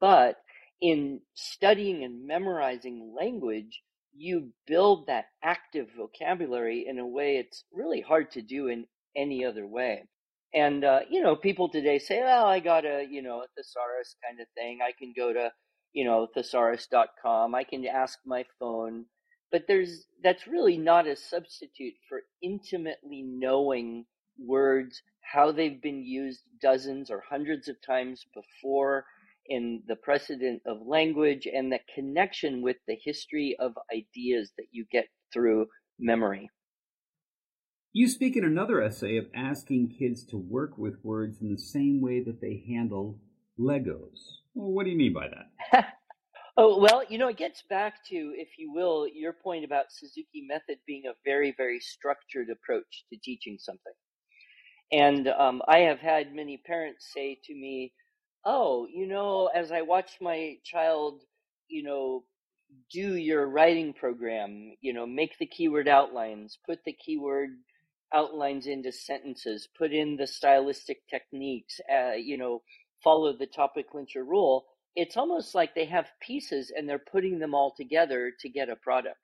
but 0.00 0.36
in 0.80 1.20
studying 1.34 2.02
and 2.04 2.26
memorizing 2.26 3.14
language, 3.18 3.82
you 4.16 4.52
build 4.66 5.06
that 5.06 5.26
active 5.42 5.88
vocabulary 5.96 6.86
in 6.86 6.98
a 6.98 7.06
way 7.06 7.36
it's 7.36 7.64
really 7.72 8.00
hard 8.00 8.30
to 8.32 8.42
do 8.42 8.68
in 8.68 8.86
any 9.16 9.44
other 9.44 9.66
way. 9.66 10.04
And, 10.54 10.84
uh, 10.84 11.00
you 11.10 11.20
know, 11.20 11.34
people 11.34 11.68
today 11.68 11.98
say, 11.98 12.20
well, 12.22 12.46
I 12.46 12.60
got 12.60 12.84
a, 12.84 13.04
you 13.08 13.22
know, 13.22 13.40
a 13.40 13.46
thesaurus 13.56 14.14
kind 14.24 14.40
of 14.40 14.46
thing. 14.54 14.78
I 14.82 14.92
can 14.96 15.12
go 15.16 15.32
to, 15.32 15.50
you 15.92 16.04
know, 16.04 16.28
thesaurus.com. 16.36 17.54
I 17.54 17.64
can 17.64 17.84
ask 17.86 18.18
my 18.24 18.44
phone. 18.60 19.06
But 19.50 19.64
there's, 19.66 20.06
that's 20.22 20.46
really 20.46 20.78
not 20.78 21.06
a 21.08 21.16
substitute 21.16 21.94
for 22.08 22.22
intimately 22.42 23.22
knowing 23.24 24.06
words, 24.38 25.02
how 25.22 25.52
they've 25.52 25.80
been 25.80 26.04
used 26.04 26.40
dozens 26.60 27.10
or 27.10 27.22
hundreds 27.28 27.68
of 27.68 27.76
times 27.84 28.24
before 28.34 29.04
in 29.46 29.82
the 29.86 29.96
precedent 29.96 30.62
of 30.66 30.86
language 30.86 31.46
and 31.52 31.70
the 31.70 31.80
connection 31.94 32.62
with 32.62 32.76
the 32.86 32.96
history 33.04 33.56
of 33.58 33.72
ideas 33.92 34.52
that 34.56 34.66
you 34.70 34.86
get 34.90 35.06
through 35.32 35.66
memory. 35.98 36.48
You 37.96 38.08
speak 38.08 38.36
in 38.36 38.44
another 38.44 38.82
essay 38.82 39.18
of 39.18 39.28
asking 39.36 39.94
kids 39.96 40.24
to 40.24 40.36
work 40.36 40.76
with 40.76 41.04
words 41.04 41.40
in 41.40 41.52
the 41.52 41.56
same 41.56 42.00
way 42.00 42.20
that 42.24 42.40
they 42.40 42.64
handle 42.66 43.20
Legos. 43.56 44.40
Well, 44.52 44.72
what 44.72 44.82
do 44.82 44.90
you 44.90 44.96
mean 44.96 45.12
by 45.12 45.28
that? 45.28 45.94
oh, 46.56 46.80
well, 46.80 47.04
you 47.08 47.18
know, 47.18 47.28
it 47.28 47.36
gets 47.36 47.62
back 47.70 48.04
to, 48.08 48.16
if 48.36 48.48
you 48.58 48.72
will, 48.72 49.06
your 49.06 49.32
point 49.32 49.64
about 49.64 49.92
Suzuki 49.92 50.44
method 50.44 50.78
being 50.88 51.04
a 51.06 51.14
very, 51.24 51.54
very 51.56 51.78
structured 51.78 52.48
approach 52.50 53.04
to 53.12 53.18
teaching 53.22 53.58
something. 53.60 53.92
And 54.90 55.28
um, 55.28 55.62
I 55.68 55.78
have 55.82 56.00
had 56.00 56.34
many 56.34 56.60
parents 56.66 57.12
say 57.14 57.38
to 57.44 57.54
me, 57.54 57.92
Oh, 58.44 58.88
you 58.92 59.06
know, 59.06 59.50
as 59.54 59.70
I 59.70 59.82
watch 59.82 60.16
my 60.20 60.56
child, 60.64 61.22
you 61.68 61.84
know, 61.84 62.24
do 62.92 63.14
your 63.14 63.46
writing 63.46 63.92
program, 63.92 64.74
you 64.80 64.92
know, 64.92 65.06
make 65.06 65.38
the 65.38 65.46
keyword 65.46 65.86
outlines, 65.86 66.58
put 66.66 66.80
the 66.84 66.92
keyword 66.92 67.50
outlines 68.14 68.66
into 68.66 68.92
sentences, 68.92 69.68
put 69.76 69.92
in 69.92 70.16
the 70.16 70.26
stylistic 70.26 71.06
techniques, 71.08 71.80
uh, 71.92 72.12
you 72.12 72.38
know, 72.38 72.62
follow 73.02 73.36
the 73.36 73.46
topic 73.46 73.90
clincher 73.90 74.24
rule, 74.24 74.66
it's 74.96 75.16
almost 75.16 75.54
like 75.54 75.74
they 75.74 75.86
have 75.86 76.06
pieces 76.20 76.72
and 76.74 76.88
they're 76.88 76.98
putting 77.10 77.38
them 77.38 77.54
all 77.54 77.74
together 77.76 78.32
to 78.40 78.48
get 78.48 78.68
a 78.68 78.76
product. 78.76 79.18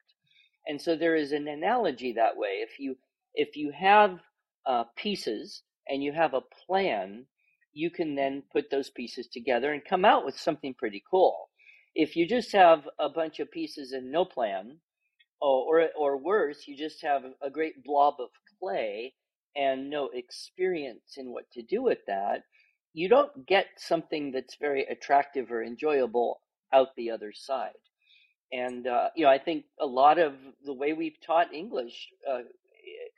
And 0.66 0.80
so 0.80 0.96
there 0.96 1.16
is 1.16 1.32
an 1.32 1.48
analogy 1.48 2.12
that 2.14 2.36
way. 2.36 2.58
If 2.62 2.78
you 2.78 2.96
if 3.34 3.56
you 3.56 3.72
have 3.72 4.18
uh, 4.66 4.84
pieces 4.96 5.62
and 5.88 6.02
you 6.02 6.12
have 6.12 6.34
a 6.34 6.42
plan, 6.66 7.26
you 7.72 7.90
can 7.90 8.16
then 8.16 8.42
put 8.52 8.70
those 8.70 8.90
pieces 8.90 9.28
together 9.28 9.72
and 9.72 9.82
come 9.84 10.04
out 10.04 10.24
with 10.24 10.38
something 10.38 10.74
pretty 10.74 11.02
cool. 11.08 11.48
If 11.94 12.16
you 12.16 12.26
just 12.26 12.52
have 12.52 12.88
a 12.98 13.08
bunch 13.08 13.38
of 13.40 13.50
pieces 13.50 13.92
and 13.92 14.10
no 14.10 14.24
plan, 14.24 14.78
or 15.40 15.88
or 15.96 16.16
worse, 16.18 16.66
you 16.66 16.76
just 16.76 17.02
have 17.02 17.22
a 17.42 17.50
great 17.50 17.82
blob 17.84 18.14
of 18.18 18.28
play 18.60 19.14
and 19.56 19.90
no 19.90 20.10
experience 20.12 21.16
in 21.16 21.32
what 21.32 21.50
to 21.52 21.62
do 21.62 21.82
with 21.82 21.98
that, 22.06 22.42
you 22.92 23.08
don't 23.08 23.46
get 23.46 23.66
something 23.76 24.32
that's 24.32 24.56
very 24.60 24.84
attractive 24.84 25.50
or 25.50 25.62
enjoyable 25.62 26.40
out 26.72 26.88
the 26.96 27.10
other 27.10 27.32
side. 27.32 27.72
And, 28.52 28.86
uh, 28.86 29.08
you 29.14 29.24
know, 29.24 29.30
I 29.30 29.38
think 29.38 29.64
a 29.80 29.86
lot 29.86 30.18
of 30.18 30.34
the 30.64 30.72
way 30.72 30.92
we've 30.92 31.20
taught 31.24 31.54
English, 31.54 32.08
uh, 32.28 32.40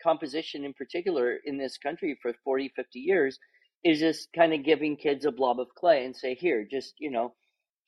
composition 0.02 0.64
in 0.64 0.74
particular, 0.74 1.38
in 1.44 1.56
this 1.56 1.78
country 1.78 2.18
for 2.20 2.34
40, 2.44 2.72
50 2.76 2.98
years, 2.98 3.38
is 3.84 3.98
just 3.98 4.28
kind 4.34 4.52
of 4.52 4.64
giving 4.64 4.96
kids 4.96 5.24
a 5.24 5.32
blob 5.32 5.58
of 5.58 5.74
clay 5.74 6.04
and 6.04 6.14
say, 6.14 6.34
here, 6.34 6.66
just, 6.70 6.94
you 6.98 7.10
know, 7.10 7.34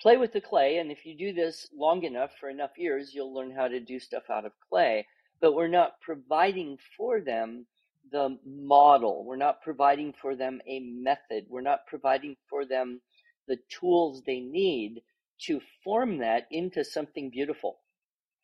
play 0.00 0.16
with 0.16 0.32
the 0.32 0.40
clay. 0.40 0.78
And 0.78 0.90
if 0.90 1.04
you 1.04 1.16
do 1.16 1.32
this 1.32 1.68
long 1.76 2.02
enough 2.04 2.30
for 2.40 2.48
enough 2.48 2.72
years, 2.76 3.12
you'll 3.14 3.34
learn 3.34 3.54
how 3.54 3.68
to 3.68 3.80
do 3.80 4.00
stuff 4.00 4.24
out 4.30 4.46
of 4.46 4.52
clay 4.70 5.06
but 5.44 5.54
we're 5.54 5.68
not 5.68 6.00
providing 6.00 6.78
for 6.96 7.20
them 7.20 7.66
the 8.10 8.38
model. 8.46 9.26
We're 9.26 9.36
not 9.36 9.60
providing 9.60 10.14
for 10.22 10.34
them 10.34 10.62
a 10.66 10.80
method. 10.80 11.44
We're 11.50 11.60
not 11.60 11.80
providing 11.86 12.36
for 12.48 12.64
them 12.64 13.02
the 13.46 13.58
tools 13.68 14.22
they 14.24 14.40
need 14.40 15.02
to 15.42 15.60
form 15.84 16.20
that 16.20 16.46
into 16.50 16.82
something 16.82 17.28
beautiful. 17.28 17.80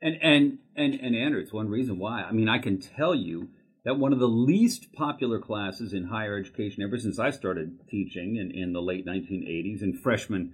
And 0.02 0.16
and 0.20 0.58
and 0.76 0.92
and 0.92 1.16
Andrew, 1.16 1.40
it's 1.40 1.54
one 1.54 1.70
reason 1.70 1.98
why. 1.98 2.20
I 2.20 2.32
mean, 2.32 2.50
I 2.50 2.58
can 2.58 2.78
tell 2.78 3.14
you 3.14 3.48
that 3.86 3.98
one 3.98 4.12
of 4.12 4.18
the 4.18 4.28
least 4.28 4.92
popular 4.92 5.38
classes 5.38 5.94
in 5.94 6.08
higher 6.08 6.36
education 6.36 6.82
ever 6.82 6.98
since 6.98 7.18
I 7.18 7.30
started 7.30 7.78
teaching 7.88 8.36
in, 8.36 8.50
in 8.50 8.74
the 8.74 8.82
late 8.82 9.06
1980s 9.06 9.82
in 9.82 9.98
freshman 10.02 10.52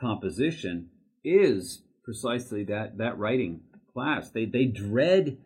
composition 0.00 0.90
is 1.22 1.82
precisely 2.04 2.64
that 2.64 2.98
that 2.98 3.16
writing 3.16 3.60
class. 3.92 4.30
They 4.30 4.44
they 4.44 4.64
dread 4.64 5.38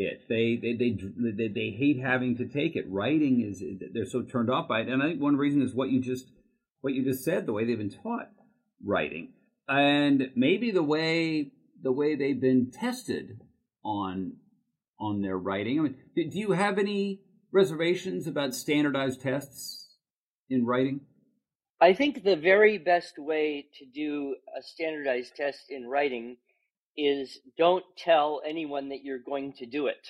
it. 0.00 0.22
They 0.28 0.56
they, 0.56 0.74
they 0.74 0.96
they 1.34 1.48
they 1.48 1.70
hate 1.70 2.00
having 2.00 2.36
to 2.38 2.46
take 2.46 2.76
it. 2.76 2.90
Writing 2.90 3.40
is 3.40 3.62
they're 3.92 4.06
so 4.06 4.22
turned 4.22 4.50
off 4.50 4.68
by 4.68 4.80
it, 4.80 4.88
and 4.88 5.02
I 5.02 5.08
think 5.08 5.20
one 5.20 5.36
reason 5.36 5.62
is 5.62 5.74
what 5.74 5.90
you 5.90 6.00
just 6.00 6.26
what 6.80 6.94
you 6.94 7.04
just 7.04 7.24
said, 7.24 7.46
the 7.46 7.52
way 7.52 7.64
they've 7.64 7.78
been 7.78 7.90
taught 7.90 8.30
writing, 8.84 9.32
and 9.68 10.30
maybe 10.34 10.70
the 10.70 10.82
way 10.82 11.52
the 11.82 11.92
way 11.92 12.14
they've 12.14 12.40
been 12.40 12.70
tested 12.70 13.40
on 13.84 14.34
on 14.98 15.22
their 15.22 15.38
writing. 15.38 15.78
I 15.78 15.82
mean, 15.82 15.96
do 16.14 16.38
you 16.38 16.52
have 16.52 16.78
any 16.78 17.20
reservations 17.52 18.26
about 18.26 18.54
standardized 18.54 19.20
tests 19.20 19.88
in 20.48 20.66
writing? 20.66 21.00
I 21.80 21.94
think 21.94 22.24
the 22.24 22.36
very 22.36 22.76
best 22.76 23.18
way 23.18 23.66
to 23.78 23.86
do 23.86 24.36
a 24.56 24.62
standardized 24.62 25.34
test 25.34 25.70
in 25.70 25.86
writing 25.86 26.36
is 26.96 27.38
don't 27.56 27.84
tell 27.96 28.42
anyone 28.46 28.88
that 28.90 29.02
you're 29.02 29.18
going 29.18 29.52
to 29.54 29.66
do 29.66 29.86
it. 29.86 30.08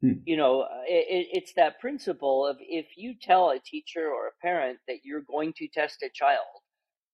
Hmm. 0.00 0.14
You 0.24 0.36
know, 0.36 0.62
it, 0.86 1.28
it's 1.32 1.52
that 1.54 1.80
principle 1.80 2.46
of 2.46 2.56
if 2.60 2.86
you 2.96 3.14
tell 3.20 3.50
a 3.50 3.60
teacher 3.60 4.08
or 4.08 4.26
a 4.26 4.42
parent 4.42 4.78
that 4.88 5.04
you're 5.04 5.22
going 5.22 5.52
to 5.58 5.68
test 5.68 6.02
a 6.02 6.10
child, 6.12 6.62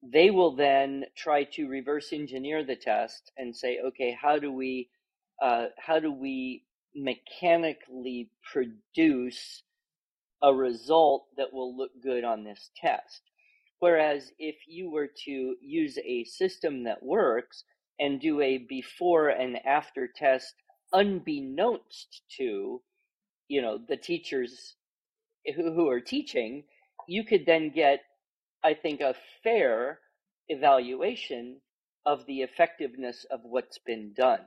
they 0.03 0.31
will 0.31 0.55
then 0.55 1.05
try 1.16 1.44
to 1.44 1.68
reverse 1.68 2.12
engineer 2.12 2.64
the 2.64 2.77
test 2.77 3.33
and 3.37 3.55
say, 3.55 3.79
okay, 3.88 4.16
how 4.20 4.38
do 4.38 4.53
we, 4.53 4.88
uh, 5.42 5.66
how 5.77 5.98
do 5.98 6.12
we 6.12 6.64
mechanically 6.94 8.31
produce 8.53 9.62
a 10.42 10.55
result 10.55 11.27
that 11.37 11.53
will 11.53 11.77
look 11.77 11.90
good 12.03 12.24
on 12.24 12.44
this 12.44 12.70
test? 12.77 13.22
Whereas 13.81 14.33
if 14.38 14.57
you 14.66 14.90
were 14.90 15.09
to 15.24 15.57
use 15.61 15.98
a 16.05 16.24
system 16.24 16.85
that 16.85 17.03
works, 17.03 17.64
and 17.98 18.20
do 18.20 18.40
a 18.40 18.58
before 18.58 19.28
and 19.28 19.58
after 19.66 20.08
test 20.08 20.54
unbeknownst 20.92 22.22
to 22.37 22.80
you 23.48 23.62
know 23.62 23.78
the 23.88 23.96
teachers 23.96 24.76
who, 25.56 25.72
who 25.74 25.88
are 25.88 26.00
teaching 26.00 26.64
you 27.06 27.24
could 27.24 27.44
then 27.46 27.70
get 27.70 28.00
i 28.64 28.72
think 28.72 29.00
a 29.00 29.14
fair 29.42 29.98
evaluation 30.48 31.61
of 32.06 32.24
the 32.26 32.40
effectiveness 32.40 33.26
of 33.30 33.40
what's 33.42 33.78
been 33.78 34.12
done 34.14 34.44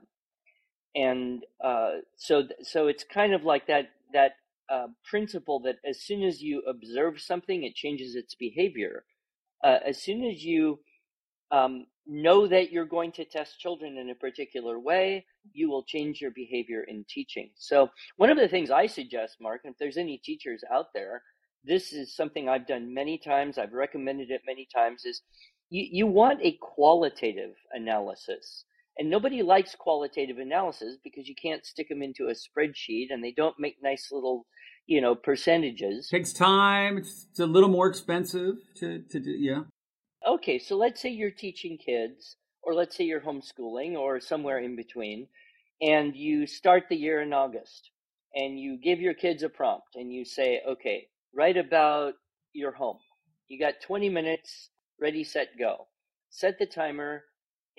and 0.96 1.44
uh, 1.64 1.92
so 2.18 2.44
so 2.64 2.88
it's 2.88 3.04
kind 3.04 3.34
of 3.34 3.44
like 3.44 3.68
that 3.68 3.90
that 4.14 4.34
uh, 4.70 4.88
principle 5.04 5.60
that 5.62 5.78
as 5.86 6.02
soon 6.02 6.24
as 6.24 6.42
you 6.42 6.62
observe 6.68 7.20
something, 7.20 7.64
it 7.64 7.76
changes 7.76 8.16
its 8.16 8.36
behavior. 8.36 9.04
Uh, 9.64 9.78
as 9.86 10.02
soon 10.02 10.24
as 10.24 10.44
you 10.44 10.80
um, 11.52 11.86
know 12.08 12.48
that 12.48 12.72
you're 12.72 12.86
going 12.86 13.12
to 13.14 13.26
test 13.26 13.60
children 13.60 13.98
in 13.98 14.10
a 14.10 14.16
particular 14.16 14.80
way, 14.80 15.26
you 15.54 15.70
will 15.70 15.84
change 15.84 16.22
your 16.22 16.32
behavior 16.32 16.84
in 16.84 17.06
teaching. 17.08 17.50
So, 17.56 17.90
one 18.18 18.30
of 18.30 18.38
the 18.38 18.48
things 18.48 18.72
I 18.72 18.88
suggest, 18.88 19.38
Mark, 19.40 19.62
and 19.64 19.74
if 19.74 19.80
there's 19.80 19.98
any 19.98 20.18
teachers 20.18 20.64
out 20.72 20.88
there, 20.94 21.22
this 21.64 21.94
is 21.94 22.16
something 22.16 22.50
I've 22.50 22.68
done 22.68 22.94
many 22.94 23.18
times, 23.18 23.58
I've 23.58 23.74
recommended 23.74 24.32
it 24.32 24.42
many 24.46 24.68
times, 24.74 25.06
is 25.06 25.22
you, 25.70 25.88
you 25.92 26.08
want 26.08 26.40
a 26.42 26.58
qualitative 26.62 27.56
analysis. 27.72 28.66
And 28.98 29.10
nobody 29.10 29.42
likes 29.42 29.74
qualitative 29.74 30.38
analysis 30.38 30.98
because 31.04 31.28
you 31.28 31.36
can't 31.42 31.66
stick 31.66 31.90
them 31.90 32.02
into 32.02 32.28
a 32.28 32.34
spreadsheet 32.34 33.08
and 33.10 33.24
they 33.24 33.32
don't 33.32 33.56
make 33.58 33.78
nice 33.82 34.10
little, 34.12 34.46
you 34.86 35.00
know, 35.00 35.16
percentages. 35.16 36.10
Takes 36.10 36.34
time. 36.34 36.98
It's, 36.98 37.28
a 37.40 37.46
little 37.46 37.70
more 37.70 37.88
expensive 37.88 38.56
to, 38.76 39.02
to 39.10 39.20
do. 39.20 39.32
Yeah. 39.32 39.62
Okay, 40.28 40.60
so 40.60 40.78
let's 40.78 41.02
say 41.02 41.10
you're 41.10 41.32
teaching 41.32 41.80
kids, 41.80 42.36
or 42.62 42.76
let's 42.76 42.96
say 42.96 43.06
you're 43.06 43.22
homeschooling, 43.22 43.98
or 43.98 44.20
somewhere 44.20 44.60
in 44.60 44.76
between, 44.76 45.28
and 45.82 46.16
you 46.16 46.46
start 46.46 46.84
the 46.90 46.96
year 46.96 47.22
in 47.22 47.34
August, 47.34 47.90
and 48.36 48.60
you 48.60 48.78
give 48.78 49.00
your 49.02 49.16
kids 49.16 49.42
a 49.42 49.50
prompt, 49.50 49.96
and 49.96 50.14
you 50.14 50.24
say, 50.24 50.62
okay, 50.68 51.08
write 51.34 51.58
about 51.58 52.14
your 52.54 52.72
home. 52.72 53.00
You 53.48 53.60
got 53.60 53.82
20 53.82 54.10
minutes, 54.10 54.70
ready, 55.00 55.24
set, 55.24 55.58
go. 55.58 55.88
Set 56.30 56.60
the 56.60 56.68
timer 56.68 57.24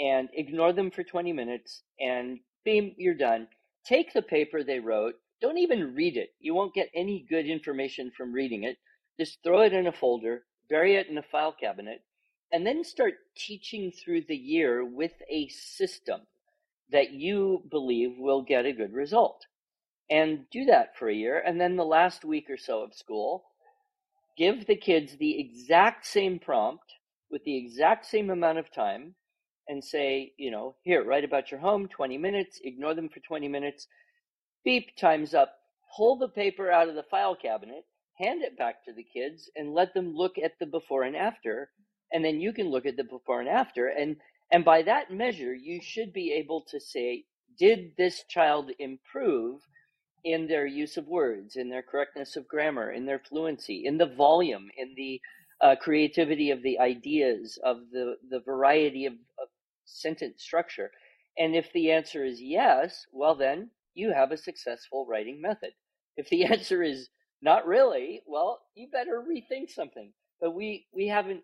and 0.01 0.29
ignore 0.35 0.73
them 0.73 0.91
for 0.91 1.05
20 1.05 1.33
minutes, 1.33 1.85
and 2.01 2.41
beam, 2.65 2.93
you're 2.99 3.15
done. 3.15 3.47
Take 3.87 4.13
the 4.13 4.23
paper 4.23 4.65
they 4.65 4.81
wrote. 4.81 5.15
Don't 5.41 5.59
even 5.59 5.95
read 5.95 6.17
it. 6.17 6.31
You 6.41 6.55
won't 6.55 6.75
get 6.75 6.91
any 6.93 7.25
good 7.31 7.47
information 7.47 8.11
from 8.17 8.33
reading 8.33 8.65
it. 8.65 8.79
Just 9.19 9.39
throw 9.45 9.63
it 9.63 9.73
in 9.73 9.87
a 9.87 9.93
folder, 9.93 10.43
bury 10.69 10.97
it 10.97 11.07
in 11.07 11.19
a 11.19 11.23
file 11.23 11.55
cabinet, 11.59 12.03
and 12.53 12.67
then 12.67 12.85
start 12.85 13.15
teaching 13.35 13.91
through 13.91 14.23
the 14.29 14.37
year 14.37 14.85
with 14.85 15.13
a 15.31 15.49
system 15.49 16.21
that 16.91 17.13
you 17.13 17.63
believe 17.71 18.19
will 18.19 18.43
get 18.43 18.67
a 18.67 18.73
good 18.73 18.93
result. 18.93 19.47
And 20.11 20.45
do 20.51 20.67
that 20.67 20.97
for 20.99 21.09
a 21.09 21.15
year. 21.15 21.43
And 21.45 21.59
then 21.59 21.77
the 21.77 21.85
last 21.85 22.25
week 22.25 22.51
or 22.51 22.59
so 22.59 22.83
of 22.83 22.93
school, 22.95 23.45
give 24.37 24.67
the 24.67 24.77
kids 24.77 25.17
the 25.17 25.41
exact 25.41 26.05
same 26.07 26.39
prompt 26.39 26.85
with 27.31 27.43
the 27.45 27.57
exact 27.57 28.05
same 28.05 28.29
amount 28.29 28.59
of 28.59 28.71
time 28.71 29.15
and 29.69 29.83
say, 29.83 30.33
you 30.37 30.51
know, 30.51 30.77
here, 30.83 31.03
write 31.03 31.25
about 31.25 31.51
your 31.51 31.61
home, 31.61 31.89
20 31.89 32.19
minutes, 32.19 32.61
ignore 32.63 32.95
them 32.95 33.09
for 33.09 33.21
20 33.21 33.49
minutes, 33.49 33.87
beep, 34.65 34.95
time's 34.97 35.33
up, 35.33 35.55
pull 35.97 36.19
the 36.19 36.29
paper 36.29 36.71
out 36.71 36.89
of 36.89 36.95
the 36.95 37.05
file 37.05 37.37
cabinet, 37.37 37.85
hand 38.19 38.43
it 38.43 38.59
back 38.59 38.85
to 38.85 38.93
the 38.93 39.05
kids, 39.05 39.51
and 39.57 39.73
let 39.73 39.95
them 39.95 40.13
look 40.15 40.37
at 40.37 40.53
the 40.61 40.67
before 40.67 41.05
and 41.05 41.17
after 41.17 41.71
and 42.13 42.25
then 42.25 42.41
you 42.41 42.53
can 42.53 42.71
look 42.71 42.87
at 42.87 42.97
the 42.97 43.05
before 43.05 43.41
and 43.41 43.49
after 43.49 43.89
and 43.89 44.17
and 44.53 44.65
by 44.65 44.83
that 44.83 45.11
measure 45.11 45.55
you 45.55 45.81
should 45.83 46.13
be 46.13 46.33
able 46.33 46.63
to 46.71 46.81
say 46.81 47.25
did 47.59 47.93
this 47.97 48.25
child 48.29 48.71
improve 48.79 49.61
in 50.25 50.47
their 50.47 50.67
use 50.67 50.97
of 50.97 51.09
words 51.09 51.57
in 51.57 51.69
their 51.69 51.83
correctness 51.83 52.37
of 52.37 52.49
grammar 52.49 52.93
in 52.93 53.07
their 53.07 53.19
fluency 53.19 53.85
in 53.87 53.99
the 53.99 54.07
volume 54.07 54.69
in 54.77 54.95
the 54.97 55.21
uh, 55.61 55.77
creativity 55.77 56.51
of 56.51 56.63
the 56.63 56.79
ideas 56.79 57.59
of 57.65 57.79
the 57.93 58.17
the 58.31 58.41
variety 58.41 59.07
of, 59.07 59.15
of 59.15 59.49
sentence 59.85 60.43
structure? 60.43 60.91
And 61.39 61.55
if 61.57 61.73
the 61.73 61.91
answer 61.91 62.25
is 62.25 62.41
yes 62.41 63.07
well 63.13 63.35
then 63.35 63.71
you 63.95 64.13
have 64.13 64.33
a 64.33 64.37
successful 64.37 65.07
writing 65.07 65.41
method. 65.41 65.73
If 66.17 66.29
the 66.29 66.45
answer 66.53 66.83
is 66.83 67.09
not 67.43 67.67
really 67.67 68.23
well 68.27 68.61
you 68.75 68.89
better 68.93 69.23
rethink 69.23 69.71
something. 69.71 70.13
But 70.41 70.55
we 70.55 70.87
we 70.95 71.09
haven't 71.09 71.43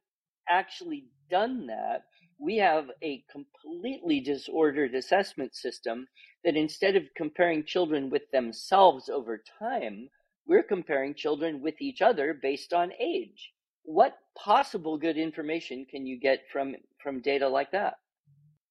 actually 0.49 1.07
done 1.31 1.67
that, 1.67 2.05
we 2.39 2.57
have 2.59 2.87
a 3.03 3.25
completely 3.31 4.21
disordered 4.21 4.95
assessment 4.95 5.55
system 5.55 6.07
that 6.45 6.57
instead 6.57 6.97
of 6.97 7.03
comparing 7.17 7.65
children 7.65 8.11
with 8.11 8.31
themselves 8.33 9.09
over 9.09 9.43
time, 9.59 10.09
we're 10.47 10.63
comparing 10.63 11.15
children 11.15 11.61
with 11.61 11.81
each 11.81 12.01
other 12.01 12.39
based 12.41 12.73
on 12.73 12.93
age. 13.01 13.53
What 13.83 14.17
possible 14.37 14.99
good 14.99 15.17
information 15.17 15.87
can 15.91 16.07
you 16.07 16.19
get 16.21 16.45
from, 16.53 16.77
from 17.03 17.21
data 17.21 17.49
like 17.49 17.73
that? 17.73 17.95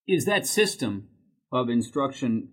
Is 0.08 0.26
that 0.26 0.48
system 0.48 1.10
of 1.52 1.70
instruction 1.70 2.50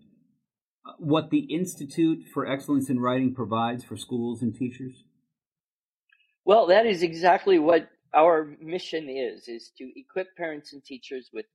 uh, 0.87 0.93
what 0.99 1.31
the 1.31 1.47
Institute 1.55 2.25
for 2.33 2.47
Excellence 2.47 2.91
in 2.91 3.01
Writing 3.01 3.35
provides 3.35 3.85
for 3.85 3.97
schools 3.97 4.43
and 4.43 4.55
teachers? 4.55 5.05
Well, 6.45 6.67
that 6.67 6.85
is 6.85 7.03
exactly 7.03 7.59
what 7.59 7.89
our 8.15 8.57
mission 8.61 9.09
is 9.09 9.49
is 9.49 9.71
to 9.79 9.91
equip 9.99 10.37
parents 10.37 10.73
and 10.73 10.85
teachers 10.85 11.31
with 11.33 11.47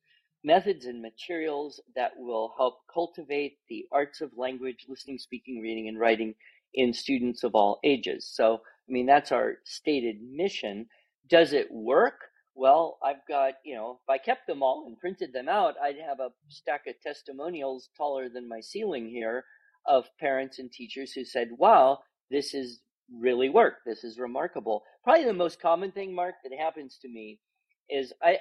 methods 0.44 0.86
and 0.86 1.02
materials 1.02 1.82
that 1.96 2.12
will 2.18 2.54
help 2.58 2.80
cultivate 2.94 3.58
the 3.70 3.86
arts 3.92 4.22
of 4.22 4.32
language 4.38 4.86
listening 4.90 5.20
speaking 5.20 5.62
reading 5.62 5.88
and 5.88 6.00
writing 6.00 6.34
in 6.76 6.94
students 6.94 7.44
of 7.44 7.56
all 7.56 7.80
ages 7.84 8.30
so 8.34 8.56
i 8.88 8.92
mean 8.92 9.06
that's 9.06 9.32
our 9.32 9.56
stated 9.66 10.18
mission 10.22 10.86
does 11.30 11.54
it 11.54 11.72
work 11.72 12.16
well 12.56 13.00
i've 13.04 13.26
got 13.28 13.56
you 13.66 13.76
know 13.76 14.00
if 14.04 14.10
i 14.10 14.18
kept 14.18 14.48
them 14.48 14.64
all 14.64 14.86
and 14.88 15.00
printed 15.00 15.34
them 15.34 15.50
out 15.50 15.76
i'd 15.84 16.00
have 16.00 16.20
a 16.20 16.30
stack 16.50 16.88
of 16.88 16.96
testimonials 17.02 17.90
taller 17.98 18.30
than 18.30 18.48
my 18.48 18.60
ceiling 18.62 19.10
here 19.10 19.44
of 19.88 20.06
parents 20.20 20.60
and 20.60 20.72
teachers 20.72 21.12
who 21.14 21.26
said 21.26 21.50
wow 21.58 22.00
this 22.32 22.54
is 22.54 22.82
really 23.14 23.50
work. 23.50 23.76
This 23.86 24.04
is 24.04 24.20
remarkable. 24.20 24.84
Probably 25.10 25.26
the 25.26 25.34
most 25.34 25.60
common 25.60 25.92
thing, 25.92 26.14
Mark, 26.14 26.36
that 26.44 26.56
happens 26.56 27.00
to 27.02 27.10
me 27.10 27.40
is 27.90 28.14
I 28.22 28.38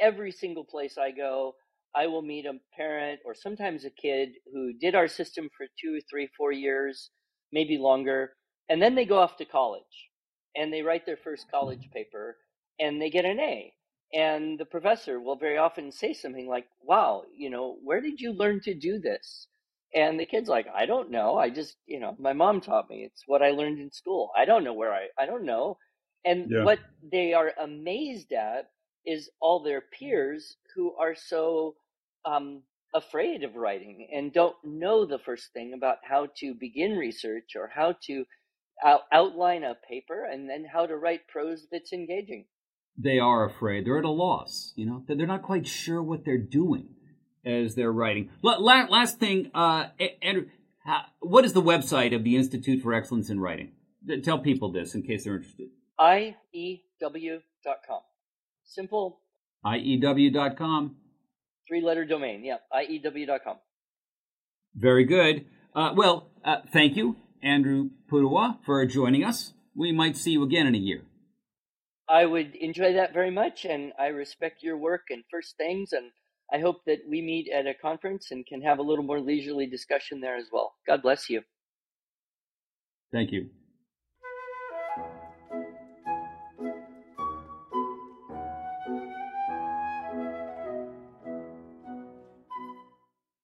every 0.00 0.30
single 0.30 0.64
place 0.64 0.96
I 0.96 1.10
go, 1.10 1.56
I 1.96 2.06
will 2.06 2.22
meet 2.22 2.46
a 2.46 2.60
parent 2.76 3.18
or 3.24 3.34
sometimes 3.34 3.84
a 3.84 3.90
kid 3.90 4.28
who 4.52 4.72
did 4.72 4.94
our 4.94 5.08
system 5.08 5.50
for 5.56 5.66
two, 5.80 5.98
three, 6.08 6.28
four 6.38 6.52
years, 6.52 7.10
maybe 7.50 7.76
longer, 7.76 8.34
and 8.68 8.80
then 8.80 8.94
they 8.94 9.04
go 9.04 9.18
off 9.18 9.36
to 9.38 9.44
college 9.44 10.10
and 10.54 10.72
they 10.72 10.82
write 10.82 11.06
their 11.06 11.16
first 11.16 11.48
mm-hmm. 11.48 11.56
college 11.56 11.90
paper 11.92 12.36
and 12.78 13.02
they 13.02 13.10
get 13.10 13.24
an 13.24 13.40
A. 13.40 13.74
And 14.14 14.60
the 14.60 14.64
professor 14.64 15.18
will 15.18 15.34
very 15.34 15.58
often 15.58 15.90
say 15.90 16.12
something 16.12 16.46
like, 16.46 16.66
Wow, 16.84 17.24
you 17.36 17.50
know, 17.50 17.78
where 17.82 18.00
did 18.00 18.20
you 18.20 18.32
learn 18.32 18.60
to 18.60 18.74
do 18.74 19.00
this? 19.00 19.48
And 19.92 20.20
the 20.20 20.26
kid's 20.26 20.48
like, 20.48 20.68
I 20.72 20.86
don't 20.86 21.10
know. 21.10 21.36
I 21.36 21.50
just, 21.50 21.74
you 21.86 21.98
know, 21.98 22.14
my 22.20 22.32
mom 22.32 22.60
taught 22.60 22.88
me. 22.88 23.02
It's 23.02 23.24
what 23.26 23.42
I 23.42 23.50
learned 23.50 23.80
in 23.80 23.90
school. 23.90 24.30
I 24.38 24.44
don't 24.44 24.62
know 24.62 24.72
where 24.72 24.94
I, 24.94 25.08
I 25.18 25.26
don't 25.26 25.44
know. 25.44 25.78
And 26.24 26.50
yeah. 26.50 26.64
what 26.64 26.78
they 27.10 27.34
are 27.34 27.52
amazed 27.60 28.32
at 28.32 28.70
is 29.04 29.30
all 29.40 29.62
their 29.62 29.80
peers 29.80 30.56
who 30.74 30.94
are 30.94 31.14
so 31.14 31.74
um, 32.24 32.62
afraid 32.94 33.42
of 33.42 33.56
writing 33.56 34.08
and 34.12 34.32
don't 34.32 34.56
know 34.64 35.04
the 35.04 35.18
first 35.18 35.52
thing 35.52 35.72
about 35.74 35.98
how 36.02 36.28
to 36.36 36.54
begin 36.54 36.92
research 36.92 37.56
or 37.56 37.70
how 37.74 37.94
to 38.06 38.24
out- 38.84 39.02
outline 39.12 39.64
a 39.64 39.74
paper 39.88 40.24
and 40.24 40.48
then 40.48 40.64
how 40.64 40.86
to 40.86 40.96
write 40.96 41.26
prose 41.28 41.66
that's 41.70 41.92
engaging. 41.92 42.46
They 42.96 43.18
are 43.18 43.44
afraid. 43.44 43.86
They're 43.86 43.98
at 43.98 44.04
a 44.04 44.10
loss. 44.10 44.72
You 44.76 44.86
know, 44.86 45.04
they're 45.06 45.26
not 45.26 45.42
quite 45.42 45.66
sure 45.66 46.02
what 46.02 46.24
they're 46.24 46.38
doing 46.38 46.88
as 47.44 47.74
they're 47.74 47.92
writing. 47.92 48.30
last 48.42 49.18
thing, 49.18 49.50
uh, 49.54 49.86
Andrew, 50.20 50.46
what 51.20 51.44
is 51.44 51.54
the 51.54 51.62
website 51.62 52.14
of 52.14 52.24
the 52.24 52.36
Institute 52.36 52.82
for 52.82 52.92
Excellence 52.92 53.30
in 53.30 53.40
Writing? 53.40 53.72
Tell 54.22 54.38
people 54.38 54.70
this 54.70 54.94
in 54.94 55.02
case 55.02 55.24
they're 55.24 55.36
interested. 55.36 55.68
IEW.com. 56.02 58.00
Simple. 58.64 59.20
IEW.com. 59.64 60.96
Three 61.68 61.80
letter 61.80 62.04
domain. 62.04 62.44
Yeah. 62.44 62.56
IEW.com. 62.74 63.58
Very 64.74 65.04
good. 65.04 65.46
Uh, 65.74 65.92
well, 65.94 66.30
uh, 66.44 66.56
thank 66.72 66.96
you, 66.96 67.16
Andrew 67.42 67.90
Pudewa, 68.10 68.58
for 68.64 68.84
joining 68.86 69.24
us. 69.24 69.52
We 69.74 69.92
might 69.92 70.16
see 70.16 70.32
you 70.32 70.42
again 70.42 70.66
in 70.66 70.74
a 70.74 70.78
year. 70.78 71.02
I 72.08 72.26
would 72.26 72.56
enjoy 72.56 72.94
that 72.94 73.14
very 73.14 73.30
much, 73.30 73.64
and 73.64 73.92
I 73.98 74.08
respect 74.08 74.62
your 74.62 74.76
work 74.76 75.02
and 75.10 75.22
first 75.30 75.56
things, 75.56 75.92
and 75.92 76.10
I 76.52 76.58
hope 76.58 76.84
that 76.86 76.98
we 77.08 77.22
meet 77.22 77.48
at 77.50 77.66
a 77.66 77.74
conference 77.74 78.30
and 78.30 78.44
can 78.44 78.62
have 78.62 78.78
a 78.78 78.82
little 78.82 79.04
more 79.04 79.20
leisurely 79.20 79.66
discussion 79.66 80.20
there 80.20 80.36
as 80.36 80.46
well. 80.52 80.74
God 80.86 81.00
bless 81.00 81.30
you. 81.30 81.42
Thank 83.12 83.30
you. 83.30 83.50